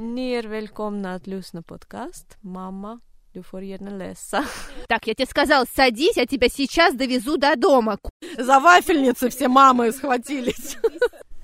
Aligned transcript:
Ni 0.00 0.32
är 0.32 0.42
välkomna 0.42 1.14
att 1.14 1.26
lyssna 1.26 1.62
podcast 1.62 2.36
Mamma, 2.40 3.00
du 3.32 3.42
får 3.42 3.62
gärna 3.62 3.90
läsa. 3.90 4.44
Так, 4.88 5.06
я 5.06 5.14
тебе 5.14 5.26
сказал, 5.26 5.66
садись, 5.66 6.16
я 6.16 6.26
тебя 6.26 6.48
сейчас 6.48 6.94
довезу 6.94 7.36
до 7.36 7.56
дома. 7.56 7.98
За 8.38 8.60
вафельницы 8.60 9.28
все 9.28 9.48
мамы 9.48 9.92
схватились. 9.92 10.76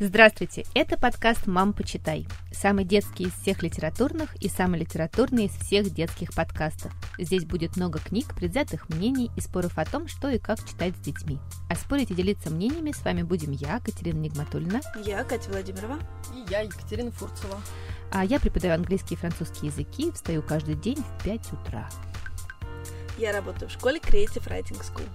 Здравствуйте, 0.01 0.65
это 0.75 0.99
подкаст 0.99 1.47
«Мам, 1.47 1.73
почитай». 1.73 2.27
Самый 2.53 2.85
детский 2.85 3.25
из 3.25 3.33
всех 3.33 3.63
литературных 3.63 4.35
и 4.43 4.49
самый 4.49 4.81
литературный 4.81 5.47
из 5.47 5.53
всех 5.53 5.91
детских 5.95 6.35
подкастов. 6.35 6.93
Здесь 7.19 7.45
будет 7.45 7.77
много 7.77 8.01
книг, 8.01 8.35
предвзятых 8.37 8.89
мнений 8.89 9.31
и 9.37 9.41
споров 9.41 9.79
о 9.79 9.85
том, 9.85 10.09
что 10.09 10.29
и 10.29 10.39
как 10.39 10.59
читать 10.69 10.97
с 10.97 11.01
детьми. 11.01 11.39
А 11.71 11.77
спорить 11.77 12.11
и 12.11 12.15
делиться 12.15 12.51
мнениями 12.51 12.91
с 12.91 13.05
вами 13.05 13.23
будем 13.23 13.53
я, 13.53 13.79
Катерина 13.79 14.19
Нигматульна. 14.19 14.81
Я, 15.05 15.23
Катя 15.25 15.51
Владимирова. 15.51 15.99
И 16.35 16.51
я, 16.51 16.63
Екатерина 16.63 17.13
Фурцева. 17.13 17.61
А 18.15 18.25
я 18.25 18.39
преподаю 18.39 18.75
английский 18.75 19.17
и 19.17 19.19
французский 19.19 19.67
языки, 19.67 20.13
встаю 20.13 20.41
каждый 20.41 20.77
день 20.77 21.03
в 21.03 21.25
5 21.25 21.53
утра. 21.53 21.91
Я 23.19 23.33
работаю 23.33 23.69
в 23.69 23.73
школе 23.73 23.99
Creative 23.99 24.47
Writing 24.49 24.81
School. 24.81 25.09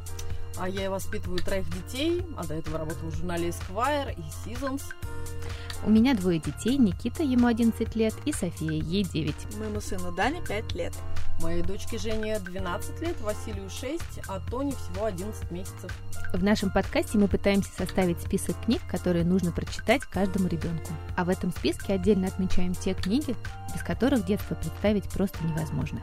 А 0.58 0.68
я 0.68 0.92
воспитываю 0.92 1.40
троих 1.40 1.66
детей, 1.70 2.26
а 2.38 2.46
до 2.46 2.56
этого 2.56 2.78
работала 2.78 3.10
в 3.10 3.16
журнале 3.16 3.50
Esquire 3.50 4.14
и 4.18 4.50
Seasons. 4.50 4.82
У 5.86 5.90
меня 5.90 6.14
двое 6.14 6.40
детей, 6.40 6.78
Никита, 6.78 7.24
ему 7.24 7.48
11 7.48 7.96
лет, 7.96 8.14
и 8.26 8.34
София, 8.34 8.72
ей 8.72 9.04
9. 9.04 9.58
Моему 9.58 9.80
сыну 9.80 10.12
Дане 10.12 10.42
5 10.46 10.76
лет. 10.76 10.94
Моей 11.42 11.64
дочке 11.64 11.98
Жене 11.98 12.38
12 12.40 13.02
лет, 13.02 13.20
Василию 13.22 13.70
6, 13.70 14.02
а 14.28 14.42
Тоне 14.52 14.74
всего 14.74 15.06
11 15.06 15.50
месяцев. 15.52 15.90
В 16.34 16.44
нашем 16.44 16.70
подкасте 16.70 17.18
мы 17.18 17.30
пытаемся 17.30 17.70
составить 17.78 18.22
список 18.22 18.62
книг, 18.66 18.82
которые 18.90 19.24
нужно 19.24 19.54
прочитать 19.54 20.02
каждому 20.02 20.50
ребенку. 20.50 20.92
А 21.16 21.24
в 21.24 21.30
этом 21.30 21.52
списке 21.52 21.94
отдельно 21.94 22.28
отмечаем 22.28 22.76
те 22.76 22.94
книги, 22.94 23.36
без 23.74 23.82
которых 23.82 24.26
детство 24.26 24.56
представить 24.56 25.10
просто 25.10 25.42
невозможно. 25.46 26.02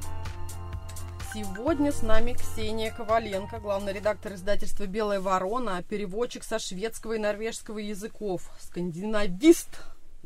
Сегодня 1.37 1.92
с 1.92 2.01
нами 2.01 2.33
Ксения 2.33 2.91
Коваленко, 2.91 3.59
главный 3.59 3.92
редактор 3.92 4.33
издательства 4.33 4.87
«Белая 4.87 5.20
ворона», 5.20 5.83
переводчик 5.83 6.43
со 6.43 6.59
шведского 6.59 7.12
и 7.12 7.19
норвежского 7.19 7.77
языков, 7.77 8.48
скандинавист. 8.59 9.69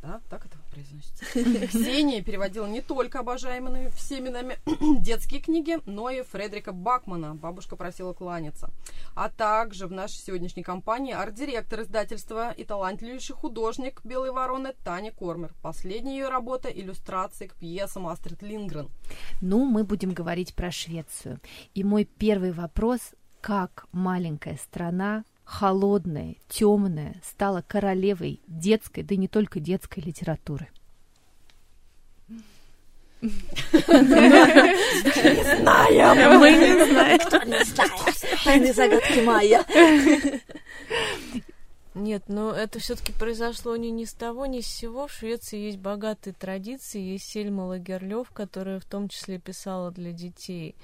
Да, 0.03 0.21
так 0.31 0.47
это 0.47 0.57
произносится. 0.71 1.25
Ксения 1.69 2.23
переводила 2.23 2.67
не 2.67 2.81
только 2.81 3.21
обожаемыми 3.21 3.91
всеми 3.91 4.31
нами 4.31 4.59
детские 5.01 5.41
книги, 5.41 5.79
но 5.85 6.09
и 6.09 6.23
Фредерика 6.23 6.73
Бакмана 6.73 7.35
«Бабушка 7.35 7.77
просила 7.77 8.15
кланяться». 8.15 8.71
А 9.15 9.29
также 9.29 9.87
в 9.87 9.93
нашей 9.93 10.17
сегодняшней 10.17 10.63
компании 10.63 11.13
арт-директор 11.13 11.83
издательства 11.83 12.53
и 12.53 12.65
талантливейший 12.65 13.37
художник 13.37 14.01
«Белой 14.05 14.31
вороны» 14.31 14.73
Таня 14.85 15.13
Кормер. 15.13 15.53
Последняя 15.63 16.19
ее 16.19 16.29
работа– 16.29 16.69
иллюстрации 16.71 17.49
к 17.49 17.55
пьесам 17.55 18.07
Астрид 18.07 18.43
Лингрен. 18.43 18.89
Ну, 19.43 19.67
мы 19.67 19.85
будем 19.85 20.13
говорить 20.13 20.55
про 20.55 20.71
Швецию. 20.71 21.41
И 21.75 21.85
мой 21.85 22.05
первый 22.05 22.53
вопрос– 22.53 23.01
как 23.41 23.87
маленькая 23.93 24.57
страна 24.57 25.25
холодная, 25.51 26.37
темная, 26.49 27.21
стала 27.25 27.63
королевой 27.67 28.41
детской, 28.47 29.03
да 29.03 29.17
и 29.17 29.19
не 29.19 29.27
только 29.27 29.59
детской 29.59 29.99
литературы. 30.01 30.69
Не 33.21 33.31
знаем. 35.57 36.39
Мы 36.39 36.53
не 36.53 36.85
знаем. 36.87 37.21
Не 37.49 37.65
знаем. 37.65 38.15
Тайны 38.45 38.73
загадки 38.73 39.21
Майя. 39.21 39.65
Нет, 41.95 42.23
но 42.29 42.53
это 42.53 42.79
все-таки 42.79 43.13
произошло 43.13 43.77
не 43.77 43.91
ни 43.91 44.05
с 44.05 44.13
того, 44.15 44.47
ни 44.47 44.61
с 44.61 44.69
сего. 44.69 45.09
В 45.09 45.13
Швеции 45.13 45.59
есть 45.59 45.79
богатые 45.79 46.33
традиции, 46.33 47.01
есть 47.01 47.25
Сельма 47.29 47.63
Лагерлёв, 47.63 48.31
которая 48.31 48.79
в 48.79 48.85
том 48.85 49.09
числе 49.09 49.41
писала 49.41 49.91
для 49.91 50.13
детей. 50.13 50.77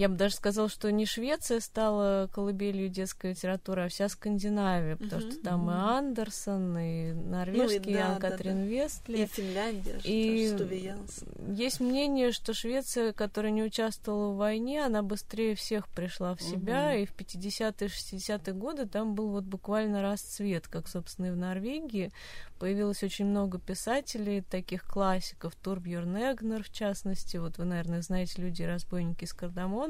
Я 0.00 0.08
бы 0.08 0.14
даже 0.16 0.34
сказала, 0.34 0.70
что 0.70 0.90
не 0.90 1.04
Швеция 1.04 1.60
стала 1.60 2.26
колыбелью 2.32 2.88
детской 2.88 3.32
литературы, 3.32 3.84
а 3.84 3.88
вся 3.88 4.08
Скандинавия, 4.08 4.96
потому 4.96 5.20
Мгм, 5.20 5.30
что 5.30 5.42
там 5.42 5.60
и 5.60 5.74
мгм. 5.74 5.78
Андерсон, 5.78 6.78
и 6.78 7.12
норвежский, 7.12 7.80
Ну 7.80 7.90
и 7.90 7.92
да, 7.92 8.18
да, 8.18 8.30
Катрин 8.30 8.64
И 8.64 8.68
Вестли. 8.68 9.26
Финляндия, 9.26 10.00
И 10.04 10.56
что. 10.56 11.52
Есть 11.52 11.80
мнение, 11.80 12.32
что 12.32 12.54
Швеция, 12.54 13.12
которая 13.12 13.52
не 13.52 13.62
участвовала 13.62 14.32
в 14.32 14.38
войне, 14.38 14.86
она 14.86 15.02
быстрее 15.02 15.54
всех 15.54 15.86
пришла 15.88 16.34
в 16.34 16.40
себя, 16.40 16.92
Мгм. 16.94 17.02
и 17.02 17.04
в 17.04 17.12
50-е, 17.12 17.88
60-е 17.88 18.54
годы 18.54 18.86
там 18.86 19.14
был 19.14 19.28
вот 19.28 19.44
буквально 19.44 20.00
расцвет, 20.00 20.66
как, 20.66 20.88
собственно, 20.88 21.26
и 21.26 21.30
в 21.30 21.36
Норвегии. 21.36 22.10
Появилось 22.58 23.02
очень 23.02 23.26
много 23.26 23.58
писателей, 23.58 24.40
таких 24.42 24.84
классиков, 24.84 25.54
Турбьерн 25.56 26.16
Эгнер, 26.16 26.62
в 26.62 26.70
частности, 26.70 27.36
вот 27.36 27.58
вы, 27.58 27.64
наверное, 27.64 28.00
знаете 28.02 28.40
«Люди 28.40 28.62
и 28.62 28.66
разбойники 28.66 29.24
из 29.24 29.32
Кардамона», 29.32 29.89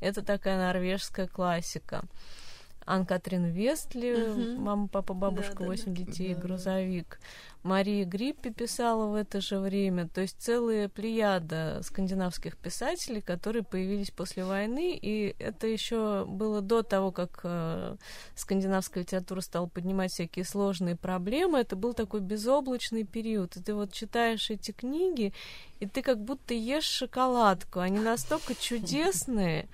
это 0.00 0.22
такая 0.22 0.58
норвежская 0.58 1.26
классика. 1.26 2.02
Ан-Катрин 2.88 3.44
Вестли, 3.46 4.14
Мгм. 4.16 4.62
мама, 4.62 4.88
папа, 4.88 5.12
бабушка, 5.14 5.52
Да, 5.52 5.58
да, 5.58 5.64
да. 5.64 5.70
8 5.70 5.94
детей, 5.94 6.34
да. 6.34 6.40
грузовик. 6.40 7.20
Мария 7.64 8.04
Гриппи 8.04 8.50
писала 8.50 9.06
в 9.06 9.14
это 9.14 9.40
же 9.40 9.58
время. 9.58 10.08
То 10.08 10.20
есть 10.22 10.36
целая 10.40 10.88
плеяда 10.88 11.80
скандинавских 11.82 12.56
писателей, 12.56 13.20
которые 13.20 13.62
появились 13.64 14.10
после 14.10 14.44
войны. 14.44 14.96
И 15.00 15.34
это 15.38 15.66
еще 15.66 16.24
было 16.26 16.60
до 16.62 16.82
того, 16.82 17.10
как 17.12 17.40
э, 17.42 17.96
скандинавская 18.36 19.02
литература 19.02 19.40
стала 19.40 19.66
поднимать 19.66 20.12
всякие 20.12 20.44
сложные 20.44 20.96
проблемы. 20.96 21.58
Это 21.58 21.74
был 21.76 21.94
такой 21.94 22.20
безоблачный 22.20 23.04
период. 23.04 23.56
И 23.56 23.62
ты 23.62 23.74
вот 23.74 23.92
читаешь 23.92 24.48
эти 24.50 24.70
книги, 24.70 25.34
и 25.80 25.86
ты 25.86 26.00
как 26.02 26.22
будто 26.22 26.54
ешь 26.54 26.84
шоколадку. 26.84 27.80
Они 27.80 27.98
настолько 27.98 28.54
чудесные. 28.58 29.68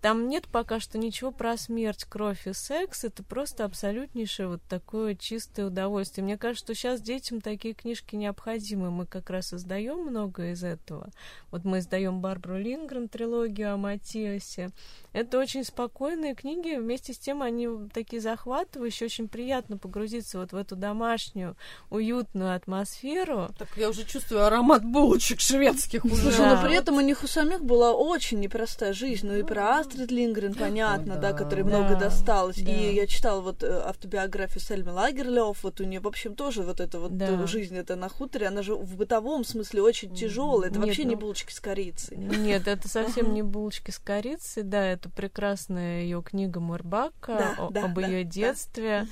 Там 0.00 0.28
нет 0.28 0.46
пока 0.46 0.78
что 0.78 0.96
ничего 0.96 1.32
про 1.32 1.56
смерть, 1.56 2.04
кровь 2.04 2.46
и 2.46 2.52
секс. 2.52 3.04
Это 3.04 3.22
просто 3.24 3.64
абсолютнейшее 3.64 4.48
вот 4.48 4.62
такое 4.68 5.16
чистое 5.16 5.66
удовольствие. 5.66 6.24
Мне 6.24 6.38
кажется, 6.38 6.66
что 6.66 6.74
сейчас 6.74 7.00
детям 7.00 7.40
такие 7.40 7.74
книжки 7.74 8.14
необходимы. 8.14 8.90
Мы 8.90 9.06
как 9.06 9.28
раз 9.30 9.52
издаем 9.52 9.98
много 9.98 10.52
из 10.52 10.62
этого. 10.62 11.10
Вот 11.50 11.64
мы 11.64 11.80
издаем 11.80 12.20
Барбару 12.20 12.58
Лингрен, 12.58 13.08
трилогию 13.08 13.74
о 13.74 13.76
Матиасе. 13.76 14.70
Это 15.12 15.38
очень 15.38 15.64
спокойные 15.64 16.34
книги. 16.36 16.76
Вместе 16.76 17.12
с 17.12 17.18
тем 17.18 17.42
они 17.42 17.68
такие 17.92 18.22
захватывающие. 18.22 19.06
Очень 19.06 19.26
приятно 19.28 19.78
погрузиться 19.78 20.38
вот 20.38 20.52
в 20.52 20.56
эту 20.56 20.76
домашнюю, 20.76 21.56
уютную 21.90 22.54
атмосферу. 22.54 23.48
Так 23.58 23.68
я 23.76 23.88
уже 23.88 24.04
чувствую 24.04 24.44
аромат 24.44 24.84
булочек 24.84 25.40
шведских 25.40 26.04
уже. 26.04 26.22
Слушай, 26.22 26.38
Да. 26.38 26.54
но 26.56 26.62
при 26.68 26.76
этом 26.76 26.96
у 26.96 27.00
них 27.00 27.24
у 27.24 27.26
самих 27.26 27.64
была 27.64 27.92
очень 27.92 28.38
непростая 28.38 28.92
жизнь. 28.92 29.26
Ну 29.26 29.36
и 29.36 29.42
про 29.42 29.80
Астрид 29.88 30.10
Лингрен, 30.10 30.54
понятно, 30.54 31.14
О, 31.14 31.18
да, 31.18 31.32
да. 31.32 31.38
которой 31.38 31.62
Да, 31.62 31.68
много 31.78 31.96
досталось. 31.96 32.56
да. 32.56 32.70
И 32.70 32.94
я 32.94 33.06
читала 33.06 33.40
вот 33.40 33.62
э, 33.62 33.82
автобиографию 33.84 34.60
Сельмы 34.60 34.92
Лагерлёв, 34.92 35.62
вот 35.62 35.80
у 35.80 35.84
нее, 35.84 36.00
в 36.00 36.06
общем, 36.06 36.34
тоже 36.34 36.62
вот 36.62 36.80
эта 36.80 36.98
вот 37.00 37.16
Да. 37.16 37.26
э, 37.26 37.46
жизнь 37.46 37.76
это 37.76 37.96
на 37.96 38.08
хуторе, 38.08 38.48
она 38.48 38.62
же 38.62 38.74
в 38.74 38.96
бытовом 38.96 39.44
смысле 39.44 39.82
очень 39.82 40.14
тяжелая. 40.14 40.70
Это 40.70 40.78
Нет, 40.78 40.86
вообще 40.88 41.04
не 41.04 41.14
ну, 41.14 41.20
булочки 41.22 41.52
с 41.52 41.60
корицей. 41.60 42.16
Нет, 42.16 42.68
это 42.68 42.88
совсем 42.88 43.32
не 43.34 43.42
булочки 43.42 43.90
с 43.90 43.98
корицей, 43.98 44.62
да, 44.62 44.84
это 44.84 45.08
прекрасная 45.08 46.02
ее 46.02 46.22
книга 46.22 46.60
Мурбака 46.60 47.54
Да, 47.58 47.64
о- 47.66 47.70
да, 47.70 47.84
об 47.84 47.94
да, 47.94 48.06
ее 48.06 48.24
да. 48.24 49.06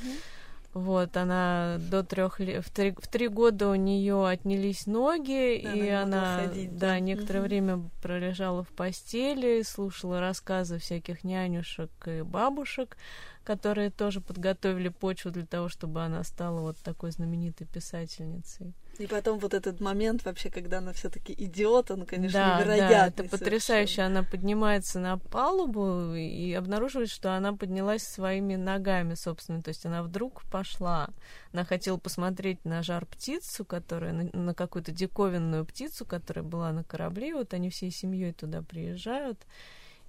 Вот, 0.76 1.16
она 1.16 1.78
до 1.78 2.02
трех 2.04 2.38
лет, 2.38 2.62
в 2.62 2.70
три, 2.70 2.90
в 2.90 3.08
три 3.08 3.28
года 3.28 3.70
у 3.70 3.74
нее 3.76 4.28
отнялись 4.28 4.86
ноги, 4.86 5.58
Да, 5.64 5.72
и 5.72 5.88
она 5.88 6.48
ходить, 6.48 6.76
да, 6.76 6.88
да. 6.88 7.00
некоторое 7.00 7.38
Мгм. 7.38 7.48
время 7.48 7.90
пролежала 8.02 8.62
в 8.62 8.68
постели, 8.68 9.62
слушала 9.62 10.20
рассказы 10.20 10.78
всяких 10.78 11.24
нянюшек 11.24 11.90
и 12.06 12.20
бабушек, 12.20 12.98
которые 13.46 13.90
тоже 13.90 14.20
подготовили 14.20 14.88
почву 14.88 15.30
для 15.30 15.46
того, 15.46 15.68
чтобы 15.68 16.02
она 16.02 16.24
стала 16.24 16.60
вот 16.60 16.76
такой 16.78 17.12
знаменитой 17.12 17.66
писательницей. 17.66 18.74
И 18.98 19.06
потом 19.06 19.38
вот 19.38 19.54
этот 19.54 19.80
момент 19.80 20.24
вообще, 20.24 20.50
когда 20.50 20.78
она 20.78 20.92
все-таки 20.92 21.32
идет, 21.32 21.90
он, 21.92 22.06
конечно, 22.06 22.40
да, 22.40 22.58
невероятный. 22.58 22.88
да, 22.88 23.06
это 23.06 23.24
потрясающе. 23.24 23.94
совершенно. 23.94 24.18
Она 24.20 24.28
поднимается 24.28 24.98
на 24.98 25.18
палубу 25.18 26.14
и 26.14 26.52
обнаруживает, 26.54 27.08
что 27.08 27.36
она 27.36 27.52
поднялась 27.52 28.02
своими 28.02 28.56
ногами, 28.56 29.14
собственно. 29.14 29.62
То 29.62 29.68
есть 29.68 29.86
она 29.86 30.02
вдруг 30.02 30.42
пошла. 30.50 31.10
Она 31.52 31.64
хотела 31.64 31.98
посмотреть 31.98 32.64
на 32.64 32.82
жар-птицу, 32.82 33.64
которая 33.64 34.12
на, 34.12 34.30
на 34.32 34.54
какую-то 34.54 34.90
диковинную 34.90 35.64
птицу, 35.64 36.04
которая 36.04 36.44
была 36.44 36.72
на 36.72 36.82
корабле. 36.82 37.34
Вот 37.34 37.54
они 37.54 37.70
всей 37.70 37.92
семьей 37.92 38.32
туда 38.32 38.62
приезжают. 38.62 39.38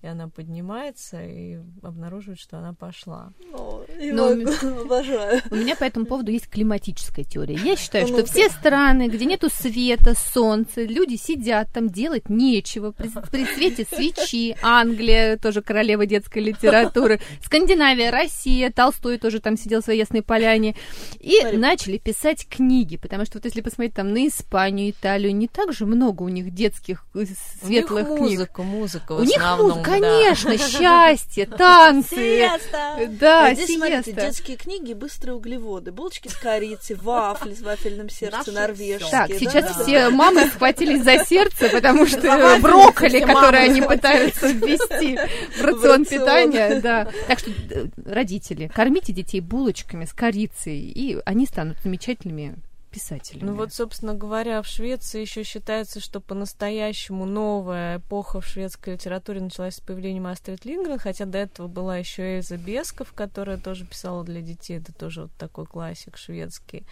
И 0.02 0.08
она 0.08 0.28
поднимается 0.30 1.22
и 1.24 1.58
обнаруживает, 1.82 2.40
что 2.40 2.58
она 2.60 2.74
пошла. 2.74 3.34
О, 3.54 3.84
Но- 4.00 4.36
могу, 4.36 4.82
обожаю. 4.82 5.42
У 5.50 5.56
меня 5.56 5.76
по 5.76 5.84
этому 5.84 6.06
поводу 6.06 6.32
есть 6.32 6.48
климатическая 6.50 7.26
теория. 7.26 7.56
Я 7.56 7.76
считаю, 7.76 8.04
А 8.06 8.08
что 8.08 8.18
ну-ка. 8.18 8.30
все 8.32 8.50
страны, 8.50 9.08
где 9.08 9.26
нету 9.26 9.50
света, 9.50 10.14
солнца, 10.16 10.84
люди 10.84 11.16
сидят 11.16 11.72
там, 11.74 11.90
делать 11.90 12.30
нечего 12.30 12.92
при, 12.92 13.10
при 13.32 13.46
свете 13.46 13.86
свечи. 13.92 14.56
Англия, 14.62 15.38
тоже 15.38 15.62
королева 15.62 16.06
детской 16.06 16.44
литературы. 16.44 17.20
Скандинавия, 17.44 18.12
Россия, 18.12 18.72
Толстой 18.72 19.18
тоже 19.18 19.40
там 19.40 19.58
сидел 19.58 19.82
в 19.82 19.86
своей 19.86 20.00
ясной 20.00 20.22
поляне. 20.22 20.76
И 21.20 21.40
Смотри. 21.42 21.58
начали 21.58 21.98
писать 21.98 22.48
книги, 22.48 22.98
потому 22.98 23.26
что 23.26 23.40
вот 23.40 23.46
если 23.46 23.62
посмотреть 23.62 23.96
там 23.96 24.14
на 24.14 24.28
Испанию, 24.28 24.92
Италию, 24.92 25.36
не 25.36 25.48
так 25.48 25.74
же 25.74 25.86
много 25.86 26.24
у 26.24 26.30
них 26.30 26.52
детских 26.54 27.06
э, 27.16 27.26
светлых 27.62 28.08
У 28.10 28.18
них 28.18 28.20
книг. 28.20 28.30
музыка, 28.40 28.64
музыка 28.64 29.16
в 29.16 29.20
У 29.22 29.24
них 29.24 29.38
основном, 29.38 29.84
музыка, 29.88 30.02
да. 30.02 30.18
конечно, 30.20 30.58
счастье, 30.58 31.46
танцы. 31.46 32.16
Сиеста! 32.16 33.08
Да, 33.20 33.46
А 33.48 33.54
здесь, 33.54 33.76
смотрите, 33.76 34.04
сиеста. 34.04 34.22
детские 34.28 34.58
книги, 34.58 34.94
быстрые 34.94 35.36
углеводы, 35.36 35.92
булочки 35.92 36.28
с 36.28 36.36
корицей, 36.36 36.96
вафли 36.96 37.54
с 37.54 37.62
вафельным 37.62 38.10
сердцем, 38.10 38.54
норвежские. 38.54 39.12
Так, 39.12 39.30
да? 39.30 39.40
сейчас 39.40 39.66
Да. 39.78 39.84
все 39.84 40.10
мамы 40.10 40.46
схватились 40.48 41.04
за 41.04 41.24
сердце, 41.26 41.70
потому 41.70 42.06
что 42.06 42.58
брокколи, 42.62 43.20
которые 43.22 43.64
они 43.64 43.82
пытаются 43.82 44.48
ввести 44.48 45.18
в 45.60 45.62
рацион 45.64 46.02
рацион. 46.02 46.06
питания, 46.06 46.80
да. 46.82 47.08
Так 47.28 47.40
что, 47.40 47.52
э, 47.52 47.86
родители, 48.06 48.72
кормите 48.74 49.14
детей 49.14 49.40
булочками 49.42 50.06
с 50.06 50.14
корицей, 50.14 50.80
и 50.80 51.18
они 51.26 51.46
станут 51.46 51.78
замечательными 51.84 52.56
писателями. 52.98 53.50
Ну 53.50 53.56
вот, 53.56 53.74
собственно 53.74 54.14
говоря, 54.16 54.62
в 54.62 54.68
Швеции 54.68 55.22
еще 55.22 55.44
считается, 55.44 56.00
что 56.00 56.20
по-настоящему 56.20 57.26
новая 57.26 57.98
эпоха 57.98 58.42
в 58.42 58.48
шведской 58.48 58.94
литературе 58.94 59.40
началась 59.40 59.76
с 59.76 59.80
появлением 59.80 60.28
Астрид 60.28 60.66
Лингрен, 60.66 60.98
хотя 60.98 61.26
до 61.26 61.38
этого 61.38 61.68
была 61.68 61.98
еще 61.98 62.38
Эльза 62.38 62.58
Бесков, 62.58 63.14
которая 63.14 63.58
тоже 63.58 63.86
писала 63.86 64.24
для 64.24 64.42
детей, 64.42 64.80
это 64.80 64.94
тоже 64.94 65.24
вот 65.24 65.32
такой 65.38 65.66
классик 65.66 66.18
шведский. 66.18 66.86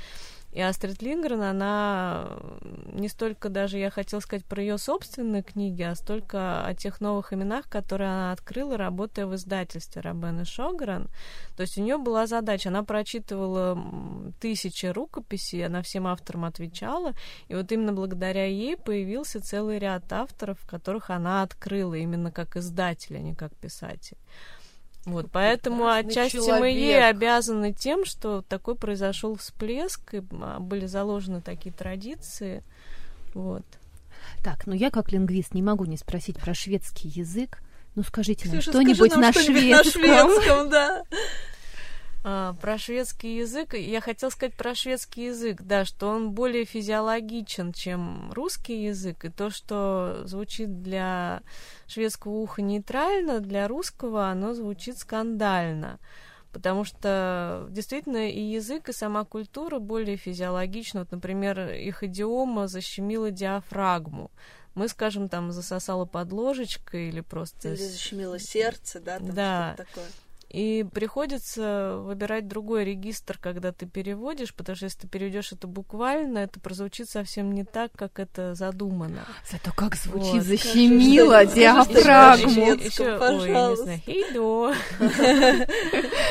И 0.56 0.62
Астрид 0.62 1.02
Лингрен, 1.02 1.42
она 1.42 2.40
не 2.94 3.10
столько 3.10 3.50
даже, 3.50 3.78
я 3.78 3.90
хотела 3.90 4.22
сказать, 4.22 4.46
про 4.46 4.62
ее 4.62 4.78
собственные 4.78 5.44
книги, 5.44 5.82
а 5.82 5.94
столько 5.96 6.66
о 6.66 6.74
тех 6.74 7.02
новых 7.02 7.34
именах, 7.34 7.68
которые 7.68 8.10
она 8.10 8.32
открыла, 8.32 8.78
работая 8.78 9.26
в 9.26 9.36
издательстве 9.36 10.02
Робен 10.02 10.44
и 10.44 10.46
Шогран. 10.46 11.10
То 11.58 11.64
есть 11.64 11.78
у 11.78 11.82
нее 11.82 11.98
была 11.98 12.26
задача, 12.26 12.70
она 12.70 12.84
прочитывала 12.84 13.78
тысячи 14.40 14.86
рукописей, 14.86 15.66
она 15.66 15.82
всем 15.82 16.08
авторам 16.08 16.46
отвечала, 16.46 17.12
и 17.50 17.56
вот 17.56 17.70
именно 17.74 17.92
благодаря 17.92 18.46
ей 18.46 18.78
появился 18.78 19.42
целый 19.42 19.78
ряд 19.78 20.12
авторов, 20.14 20.66
которых 20.66 21.10
она 21.10 21.42
открыла 21.42 21.96
именно 21.96 22.32
как 22.32 22.56
издатель, 22.56 23.18
а 23.18 23.20
не 23.20 23.36
как 23.36 23.54
писатель. 23.58 24.18
Вот, 25.06 25.28
поэтому 25.32 25.88
отчасти 25.88 26.38
мы 26.38 26.46
человек. 26.46 26.78
ей 26.78 27.08
обязаны 27.08 27.74
тем, 27.74 28.06
что 28.06 28.42
такой 28.42 28.76
произошел 28.76 29.36
всплеск, 29.36 30.16
и 30.16 30.24
а, 30.42 30.60
были 30.60 30.88
заложены 30.88 31.42
такие 31.42 31.72
традиции. 31.74 32.64
Вот. 33.36 33.64
Так, 34.44 34.66
ну 34.66 34.74
я 34.74 34.90
как 34.90 35.12
лингвист 35.12 35.54
не 35.54 35.62
могу 35.62 35.86
не 35.86 35.98
спросить 35.98 36.38
про 36.38 36.56
шведский 36.56 37.08
язык. 37.10 37.60
Ну 37.94 38.04
скажите 38.04 38.50
нам 38.50 38.62
что-нибудь 38.62 39.12
нам 39.12 39.22
на 39.22 39.32
что-нибудь 39.32 39.72
на 39.72 39.84
шведском. 39.84 40.02
шведском, 40.02 40.70
да. 40.70 41.04
А, 42.28 42.54
про 42.54 42.80
шведский 42.80 43.38
язык. 43.38 43.76
Я 43.76 44.02
хотела 44.02 44.32
сказать 44.32 44.56
про 44.56 44.74
шведский 44.74 45.26
язык, 45.26 45.62
да, 45.62 45.86
что 45.86 46.08
он 46.08 46.32
более 46.32 46.66
физиологичен, 46.66 47.72
чем 47.72 48.32
русский 48.34 48.86
язык. 48.86 49.26
И 49.26 49.30
то, 49.30 49.52
что 49.52 50.24
звучит 50.26 50.82
для 50.82 51.44
шведского 51.86 52.32
уха 52.32 52.64
нейтрально, 52.64 53.42
для 53.42 53.68
русского 53.68 54.32
оно 54.32 54.56
звучит 54.56 54.98
скандально. 54.98 56.00
Потому 56.52 56.84
что 56.84 57.68
действительно 57.70 58.28
и 58.32 58.42
язык, 58.42 58.90
и 58.90 58.94
сама 58.94 59.24
культура 59.24 59.78
более 59.78 60.18
физиологична. 60.18 61.02
Вот, 61.02 61.12
например, 61.12 61.74
их 61.74 62.02
идиома 62.02 62.66
защемила 62.68 63.30
диафрагму. 63.30 64.32
Мы, 64.74 64.88
скажем, 64.88 65.30
там 65.30 65.52
засосала 65.52 66.06
под 66.06 66.32
ложечкой 66.32 67.10
или 67.10 67.22
просто... 67.22 67.70
Или 67.70 67.76
защемило 67.76 68.40
сердце, 68.40 69.00
да, 69.00 69.20
там 69.20 69.32
Да. 69.36 69.74
что-то 69.76 69.90
такое. 69.90 70.06
И 70.56 70.86
приходится 70.86 71.98
выбирать 71.98 72.48
другой 72.48 72.86
регистр, 72.86 73.38
когда 73.38 73.74
ты 73.74 73.86
переводишь, 73.86 74.54
потому 74.56 74.78
что 74.78 74.86
если 74.86 75.00
ты 75.02 75.08
переведешь 75.10 75.52
это 75.52 75.68
буквально, 75.68 76.38
это 76.38 76.62
прозвучит 76.62 77.10
совсем 77.10 77.52
не 77.54 77.66
так, 77.66 77.92
как 77.92 78.20
это 78.20 78.56
задумано. 78.56 79.26
Зато 79.52 79.72
как 79.76 79.96
звучит 79.96 80.34
Вот. 80.36 80.44
защемило 80.44 81.42
Скажи, 81.44 81.56
диафрагму. 81.56 82.74
Еще, 82.76 83.04
ой, 83.04 83.14
не 83.14 83.20
пожалуйста. 83.20 83.84
знаю, 83.84 84.00
хейдо. 84.06 84.74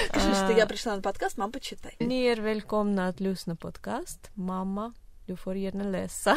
Скажи, 0.08 0.34
что 0.34 0.46
А. 0.48 0.52
я 0.56 0.66
пришла 0.66 0.96
на 0.96 1.02
подкаст, 1.02 1.36
мам, 1.36 1.52
почитай. 1.52 1.94
Ni 2.00 2.26
är 2.26 2.36
välkomna 2.38 3.08
att 3.08 3.20
lyssna 3.20 3.56
podcast. 3.56 4.30
Mamma, 4.34 4.94
du 5.26 5.36
får 5.36 5.56
gärna 5.56 5.84
läsa. 5.84 6.36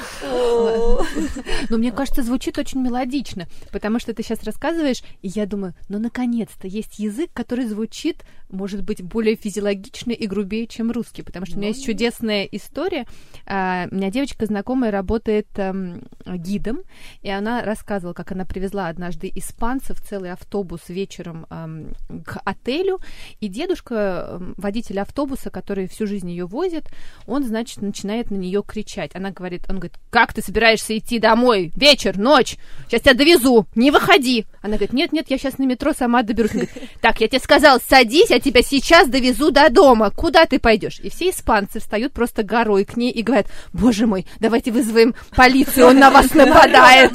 Но 1.69 1.77
мне 1.77 1.91
кажется, 1.91 2.23
звучит 2.23 2.57
очень 2.57 2.81
мелодично, 2.81 3.47
потому 3.71 3.99
что 3.99 4.13
ты 4.13 4.23
сейчас 4.23 4.43
рассказываешь, 4.43 5.03
и 5.21 5.27
я 5.27 5.45
думаю, 5.45 5.73
ну, 5.89 5.99
наконец-то 5.99 6.67
есть 6.67 6.99
язык, 6.99 7.31
который 7.33 7.65
звучит, 7.65 8.23
может 8.49 8.83
быть, 8.83 9.01
более 9.01 9.35
физиологично 9.35 10.11
и 10.11 10.25
грубее, 10.27 10.67
чем 10.67 10.91
русский, 10.91 11.21
потому 11.21 11.45
что 11.45 11.55
у 11.55 11.59
меня 11.59 11.69
есть 11.69 11.85
чудесная 11.85 12.45
история. 12.45 13.05
А, 13.45 13.87
У 13.91 13.95
меня 13.95 14.09
девочка 14.09 14.45
знакомая 14.45 14.91
работает 14.91 15.47
эм, 15.55 16.07
гидом, 16.25 16.79
и 17.21 17.29
она 17.29 17.63
рассказывала, 17.63 18.13
как 18.13 18.31
она 18.31 18.45
привезла 18.45 18.87
однажды 18.87 19.31
испанцев 19.35 20.01
целый 20.01 20.31
автобус 20.31 20.87
вечером 20.87 21.45
эм, 21.49 21.93
к 22.25 22.39
отелю, 22.45 22.99
и 23.41 23.49
дедушка, 23.49 24.37
эм, 24.39 24.53
водитель 24.57 24.99
автобуса, 24.99 25.49
который 25.49 25.87
всю 25.87 26.07
жизнь 26.07 26.29
ее 26.29 26.45
возит, 26.45 26.85
он, 27.25 27.43
значит, 27.43 27.81
начинает 27.81 28.31
на 28.31 28.35
нее 28.35 28.63
кричать. 28.65 28.76
Она 29.15 29.31
говорит, 29.31 29.63
он 29.69 29.77
говорит, 29.77 29.95
как 30.09 30.33
ты 30.33 30.41
собираешься 30.41 30.97
идти 30.97 31.19
домой? 31.19 31.71
Вечер, 31.75 32.17
ночь, 32.17 32.57
сейчас 32.87 33.01
тебя 33.01 33.13
довезу, 33.13 33.67
не 33.75 33.91
выходи. 33.91 34.45
Она 34.61 34.75
говорит, 34.75 34.93
нет, 34.93 35.13
нет, 35.13 35.25
я 35.29 35.37
сейчас 35.37 35.57
на 35.57 35.63
метро 35.63 35.93
сама 35.93 36.23
доберусь. 36.23 36.51
Он 36.51 36.61
говорит, 36.61 36.89
так, 37.01 37.21
я 37.21 37.27
тебе 37.27 37.39
сказал, 37.39 37.79
садись, 37.79 38.29
я 38.29 38.39
тебя 38.39 38.61
сейчас 38.61 39.07
довезу 39.07 39.51
до 39.51 39.69
дома. 39.69 40.11
Куда 40.11 40.45
ты 40.45 40.59
пойдешь? 40.59 40.99
И 40.99 41.09
все 41.09 41.29
испанцы 41.29 41.79
встают 41.79 42.13
просто 42.13 42.43
горой 42.43 42.85
к 42.85 42.97
ней 42.97 43.11
и 43.11 43.23
говорят, 43.23 43.47
боже 43.73 44.07
мой, 44.07 44.25
давайте 44.39 44.71
вызовем 44.71 45.15
полицию, 45.35 45.87
он 45.87 45.99
на 45.99 46.11
вас 46.11 46.33
нападает. 46.33 47.13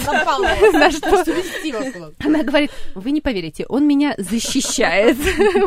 На 0.72 0.90
что 0.90 1.24
она 2.24 2.42
говорит, 2.42 2.70
вы 2.94 3.10
не 3.10 3.20
поверите, 3.20 3.66
он 3.68 3.86
меня 3.86 4.14
защищает. 4.18 5.16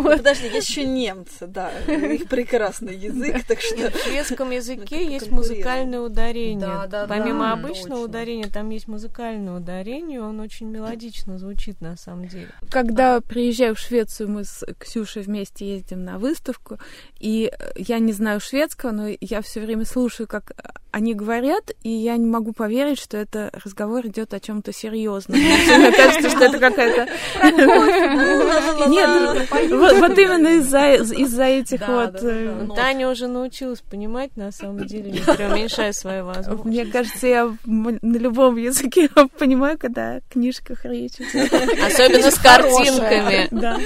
Вот. 0.01 0.18
Подожди, 0.18 0.47
есть 0.53 0.69
еще 0.69 0.86
немцы, 0.86 1.47
да. 1.47 1.71
У 1.88 1.92
них 1.92 2.27
прекрасный 2.27 2.95
язык, 2.95 3.44
так 3.47 3.62
что... 3.62 3.92
В 3.92 4.03
шведском 4.03 4.51
языке 4.51 5.06
есть 5.06 5.30
конкурируем. 5.30 5.85
Музыкальное 5.86 6.00
ударение. 6.00 6.60
Да, 6.60 6.88
да, 6.88 7.08
Помимо 7.08 7.46
да, 7.46 7.54
обычного 7.54 8.02
точно. 8.02 8.06
ударения, 8.06 8.50
там 8.50 8.70
есть 8.70 8.88
музыкальное 8.88 9.58
ударение, 9.58 10.22
он 10.22 10.40
очень 10.40 10.68
мелодично 10.70 11.38
звучит 11.38 11.82
на 11.82 11.96
самом 11.98 12.28
деле. 12.28 12.50
Когда 12.70 13.22
приезжаю 13.22 13.76
в 13.76 13.80
Швецию, 13.80 14.30
мы 14.30 14.44
с 14.44 14.66
Ксюшей 14.80 15.24
вместе 15.24 15.68
ездим 15.68 16.04
на 16.04 16.18
выставку, 16.18 16.78
и 17.20 17.52
я 17.76 18.00
не 18.00 18.14
знаю 18.14 18.40
шведского, 18.40 18.92
но 18.92 19.08
я 19.20 19.42
все 19.42 19.62
время 19.62 19.86
слушаю, 19.86 20.28
как 20.28 20.54
они 20.96 21.14
говорят, 21.14 21.72
и 21.84 21.90
я 21.90 22.16
не 22.16 22.26
могу 22.26 22.54
поверить, 22.54 23.00
что 23.02 23.18
это 23.18 23.52
разговор 23.66 24.08
идет 24.08 24.34
о 24.34 24.40
чем-то 24.40 24.72
серьезном. 24.72 25.38
Мне 25.38 25.92
кажется, 25.92 26.30
что 26.30 26.45
это 26.45 26.57
какая-то... 26.57 27.07
Нет, 28.90 29.50
вот 29.71 30.00
вот 30.00 30.18
именно 30.18 30.57
из-за 30.59 30.94
из-за 30.94 31.44
этих 31.44 31.86
вот... 31.86 32.24
э. 32.24 32.64
Ну, 32.66 32.74
Таня 32.74 33.09
уже 33.09 33.28
научилась 33.28 33.81
понимать, 33.81 34.38
на 34.38 34.52
самом 34.54 34.88
деле, 34.88 35.12
не 35.12 35.19
преуменьшая 35.76 35.94
свои 35.94 36.22
возможности. 36.22 36.68
Мне 36.68 36.86
кажется, 36.86 37.28
я 37.28 37.58
на 37.66 38.18
любом 38.18 38.58
языке 38.58 39.10
понимаю, 39.40 39.78
когда 39.78 40.16
о 40.16 40.22
книжках 40.22 40.86
речь 40.86 41.16
идет. 41.20 41.54
Особенно 41.54 42.32
с 42.32 42.38
картинками. 42.38 43.48
Да. 43.52 43.80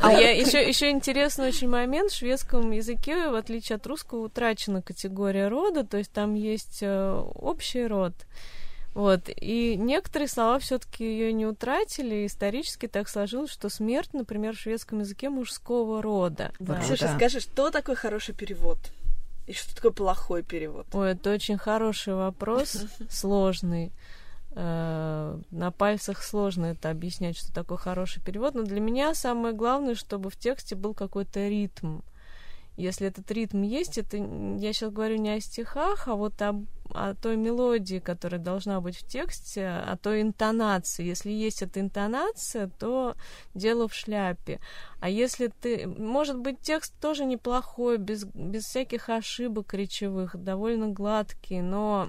А 0.00 0.12
я 0.12 0.32
еще, 0.32 0.66
еще 0.66 0.90
интересный 0.90 1.48
очень 1.48 1.68
момент. 1.68 2.10
В 2.10 2.16
шведском 2.16 2.70
языке, 2.70 3.28
в 3.28 3.34
отличие 3.34 3.76
от 3.76 3.86
русского, 3.86 4.20
утрачена 4.20 4.82
категория 4.82 5.48
рода, 5.48 5.84
то 5.84 5.98
есть 5.98 6.12
там 6.12 6.34
есть 6.34 6.78
э, 6.82 7.22
общий 7.34 7.86
род. 7.86 8.14
Вот. 8.94 9.28
И 9.28 9.76
некоторые 9.76 10.28
слова 10.28 10.58
все-таки 10.58 11.04
ее 11.04 11.32
не 11.32 11.46
утратили. 11.46 12.26
Исторически 12.26 12.88
так 12.88 13.08
сложилось, 13.08 13.50
что 13.50 13.68
смерть, 13.68 14.12
например, 14.12 14.56
в 14.56 14.60
шведском 14.60 15.00
языке 15.00 15.28
мужского 15.28 16.02
рода. 16.02 16.52
Да. 16.58 16.80
Ксюша, 16.80 17.06
да. 17.06 17.16
скажи, 17.16 17.40
что 17.40 17.70
такое 17.70 17.94
хороший 17.94 18.34
перевод? 18.34 18.78
И 19.48 19.54
что 19.54 19.74
такое 19.74 19.92
плохой 19.92 20.42
перевод? 20.42 20.86
Ой, 20.92 21.12
это 21.12 21.32
очень 21.32 21.56
хороший 21.56 22.12
вопрос, 22.14 22.84
сложный. 23.10 23.92
Э, 24.50 25.38
На 25.50 25.70
пальцах 25.70 26.22
сложно 26.22 26.66
это 26.66 26.90
объяснять, 26.90 27.38
что 27.38 27.50
такое 27.52 27.78
хороший 27.78 28.22
перевод, 28.22 28.54
но 28.54 28.62
для 28.62 28.80
меня 28.80 29.14
самое 29.14 29.54
главное, 29.54 29.94
чтобы 29.94 30.28
в 30.28 30.36
тексте 30.36 30.74
был 30.76 30.92
какой-то 30.92 31.48
ритм. 31.48 32.00
Если 32.78 33.08
этот 33.08 33.30
ритм 33.30 33.62
есть, 33.62 33.98
это 33.98 34.16
я 34.16 34.72
сейчас 34.72 34.92
говорю 34.92 35.16
не 35.16 35.30
о 35.30 35.40
стихах, 35.40 36.08
а 36.08 36.14
вот 36.14 36.40
об 36.40 36.64
о 36.94 37.14
той 37.14 37.36
мелодии, 37.36 37.98
которая 37.98 38.40
должна 38.40 38.80
быть 38.80 38.96
в 38.96 39.06
тексте, 39.06 39.68
о 39.68 39.96
той 39.96 40.22
интонации. 40.22 41.04
Если 41.04 41.30
есть 41.30 41.62
эта 41.62 41.80
интонация, 41.80 42.70
то 42.78 43.14
дело 43.54 43.88
в 43.88 43.94
шляпе. 43.94 44.60
А 45.00 45.10
если 45.10 45.48
ты... 45.48 45.86
Может 45.86 46.38
быть, 46.38 46.60
текст 46.60 46.94
тоже 47.00 47.24
неплохой, 47.24 47.98
без, 47.98 48.24
без 48.24 48.64
всяких 48.64 49.08
ошибок 49.10 49.74
речевых, 49.74 50.36
довольно 50.42 50.88
гладкий, 50.88 51.60
но 51.60 52.08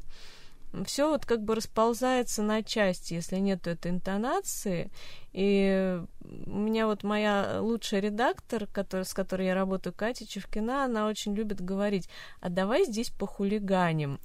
все 0.85 1.09
вот 1.09 1.25
как 1.25 1.43
бы 1.43 1.55
расползается 1.55 2.43
на 2.43 2.63
части, 2.63 3.15
если 3.15 3.37
нет 3.37 3.67
этой 3.67 3.91
интонации. 3.91 4.91
И 5.33 6.01
у 6.45 6.57
меня 6.57 6.85
вот 6.85 7.03
моя 7.03 7.59
лучшая 7.61 8.01
редактор, 8.01 8.67
который, 8.67 9.05
с 9.05 9.13
которой 9.13 9.47
я 9.47 9.55
работаю, 9.55 9.93
Катя 9.93 10.27
Чевкина, 10.27 10.85
она 10.85 11.07
очень 11.07 11.33
любит 11.33 11.61
говорить, 11.61 12.09
а 12.39 12.49
давай 12.49 12.85
здесь 12.85 13.09
похулиганим. 13.09 14.19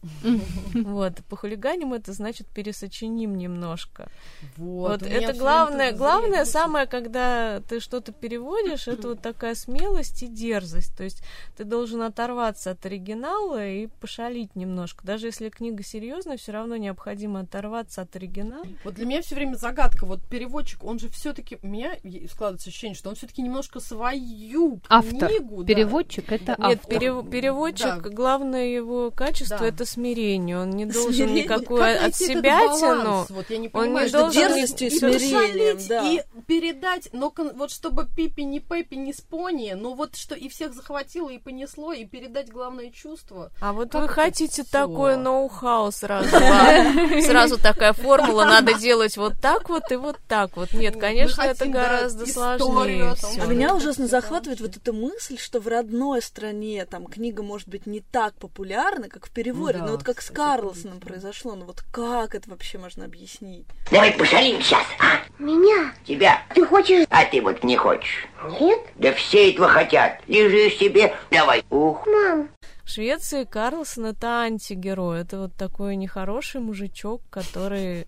Вот, 0.74 1.24
похулиганим 1.28 1.94
это 1.94 2.12
значит 2.12 2.46
пересочиним 2.48 3.36
немножко. 3.36 4.10
Вот, 4.56 5.02
это 5.02 5.32
главное, 5.38 5.92
главное 5.92 6.44
самое, 6.44 6.86
когда 6.86 7.60
ты 7.60 7.80
что-то 7.80 8.12
переводишь, 8.12 8.88
это 8.88 9.08
вот 9.08 9.22
такая 9.22 9.54
смелость 9.54 10.22
и 10.22 10.26
дерзость. 10.26 10.96
То 10.96 11.04
есть 11.04 11.22
ты 11.56 11.64
должен 11.64 12.02
оторваться 12.02 12.72
от 12.72 12.84
оригинала 12.84 13.66
и 13.66 13.86
пошалить 13.86 14.56
немножко. 14.56 15.06
Даже 15.06 15.26
если 15.26 15.48
книга 15.48 15.82
серьезная, 15.82 16.36
все 16.36 16.52
равно 16.52 16.76
необходимо 16.76 17.40
оторваться 17.40 18.02
от 18.02 18.14
оригинала. 18.16 18.64
Вот 18.84 18.94
для 18.94 19.06
меня 19.06 19.22
все 19.22 19.34
время 19.34 19.54
загадка. 19.54 20.06
Вот 20.06 20.20
переводчик, 20.28 20.84
он 20.84 20.93
же 20.98 21.08
все-таки 21.08 21.58
у 21.62 21.66
меня 21.66 21.96
складывается 22.30 22.70
ощущение, 22.70 22.96
что 22.96 23.08
он 23.08 23.16
все-таки 23.16 23.42
немножко 23.42 23.80
свою 23.80 24.80
автор. 24.88 25.28
книгу. 25.28 25.64
Переводчик 25.64 26.28
да. 26.28 26.34
это 26.36 26.52
автор. 26.52 26.68
Нет, 26.70 26.86
перев, 26.86 27.30
переводчик, 27.30 28.02
да. 28.02 28.10
главное 28.10 28.66
его 28.66 29.10
качество 29.10 29.58
да. 29.58 29.66
это 29.66 29.84
смирение. 29.84 30.58
Он 30.58 30.70
не 30.70 30.86
должен 30.86 31.12
смирение. 31.12 31.44
никакую 31.44 31.80
как 31.80 32.02
от 32.02 32.16
себя 32.16 32.60
тяну. 32.78 33.26
Вот 33.28 33.50
я 33.50 33.58
не 33.58 33.68
понимаю, 33.68 33.96
он 33.96 34.04
не 34.04 34.10
должен 34.10 34.32
дерзостью 34.32 34.88
и 34.88 34.90
смирением, 34.90 35.78
да. 35.88 36.10
и 36.10 36.22
передать, 36.46 37.08
но 37.12 37.32
вот 37.54 37.70
чтобы 37.70 38.06
Пипи 38.14 38.44
не 38.44 38.60
Пеппи 38.60 38.94
не 38.94 39.12
Спони, 39.12 39.74
но 39.74 39.94
вот 39.94 40.16
что 40.16 40.34
и 40.34 40.48
всех 40.48 40.74
захватило 40.74 41.28
и 41.28 41.38
понесло 41.38 41.92
и 41.92 42.04
передать 42.04 42.50
главное 42.50 42.90
чувство. 42.90 43.50
А 43.60 43.72
вот 43.72 43.92
как 43.92 44.02
вы 44.02 44.08
хотите 44.08 44.62
всё? 44.62 44.70
такое 44.70 45.16
ноу-хау 45.16 45.90
сразу, 45.92 46.28
сразу 47.26 47.58
такая 47.58 47.92
формула, 47.92 48.44
надо 48.44 48.74
делать 48.74 49.16
вот 49.16 49.34
так 49.40 49.68
вот 49.68 49.90
и 49.90 49.96
вот 49.96 50.16
так 50.28 50.56
вот. 50.56 50.72
Нет, 50.84 51.00
конечно, 51.00 51.42
это 51.42 51.66
гораздо 51.66 52.26
сложнее. 52.26 53.14
А 53.40 53.46
меня 53.46 53.74
ужасно 53.74 54.06
захватывает 54.06 54.60
вот 54.60 54.76
эта 54.76 54.92
мысль, 54.92 55.38
что 55.38 55.60
в 55.60 55.68
родной 55.68 56.20
стране 56.20 56.84
там 56.84 57.06
книга 57.06 57.42
может 57.42 57.68
быть 57.68 57.86
не 57.86 58.00
так 58.00 58.34
популярна, 58.34 59.08
как 59.08 59.26
в 59.26 59.30
переводе, 59.30 59.78
ну, 59.78 59.80
да, 59.80 59.86
но 59.86 59.92
вот 59.92 60.04
как 60.04 60.20
с 60.20 60.30
Карлсоном 60.30 61.00
произошло, 61.00 61.54
ну 61.54 61.64
вот 61.64 61.82
как 61.90 62.34
это 62.34 62.50
вообще 62.50 62.78
можно 62.78 63.06
объяснить? 63.06 63.66
Давай 63.90 64.12
пошалим 64.12 64.60
сейчас, 64.60 64.84
а? 64.98 65.20
Меня? 65.42 65.94
Тебя. 66.04 66.42
Ты 66.54 66.66
хочешь? 66.66 67.06
А 67.08 67.24
ты 67.24 67.40
вот 67.40 67.64
не 67.64 67.76
хочешь. 67.76 68.26
Нет? 68.60 68.80
Да 68.96 69.12
все 69.14 69.50
этого 69.52 69.68
хотят. 69.68 70.20
Лежишь 70.26 70.76
себе, 70.76 71.14
давай. 71.30 71.64
Ух. 71.70 72.06
Мам, 72.06 72.50
в 72.84 72.90
Швеции 72.90 73.44
Карлсон 73.44 74.06
это 74.06 74.40
антигерой. 74.42 75.22
Это 75.22 75.38
вот 75.38 75.54
такой 75.54 75.96
нехороший 75.96 76.60
мужичок, 76.60 77.22
который 77.30 78.06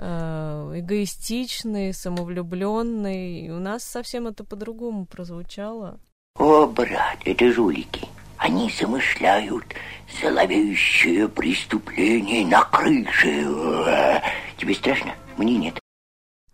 эгоистичный, 0.00 1.92
самовлюбленный. 1.92 3.50
У 3.50 3.58
нас 3.58 3.84
совсем 3.84 4.26
это 4.26 4.44
по-другому 4.44 5.04
прозвучало. 5.04 6.00
О, 6.38 6.66
брат, 6.66 7.18
это 7.24 7.52
жулики. 7.52 8.08
Они 8.38 8.70
замышляют 8.70 9.64
зловещее 10.20 11.28
преступление 11.28 12.46
на 12.46 12.62
крыше. 12.64 14.22
Тебе 14.56 14.74
страшно? 14.74 15.14
Мне 15.36 15.56
нет. 15.56 15.79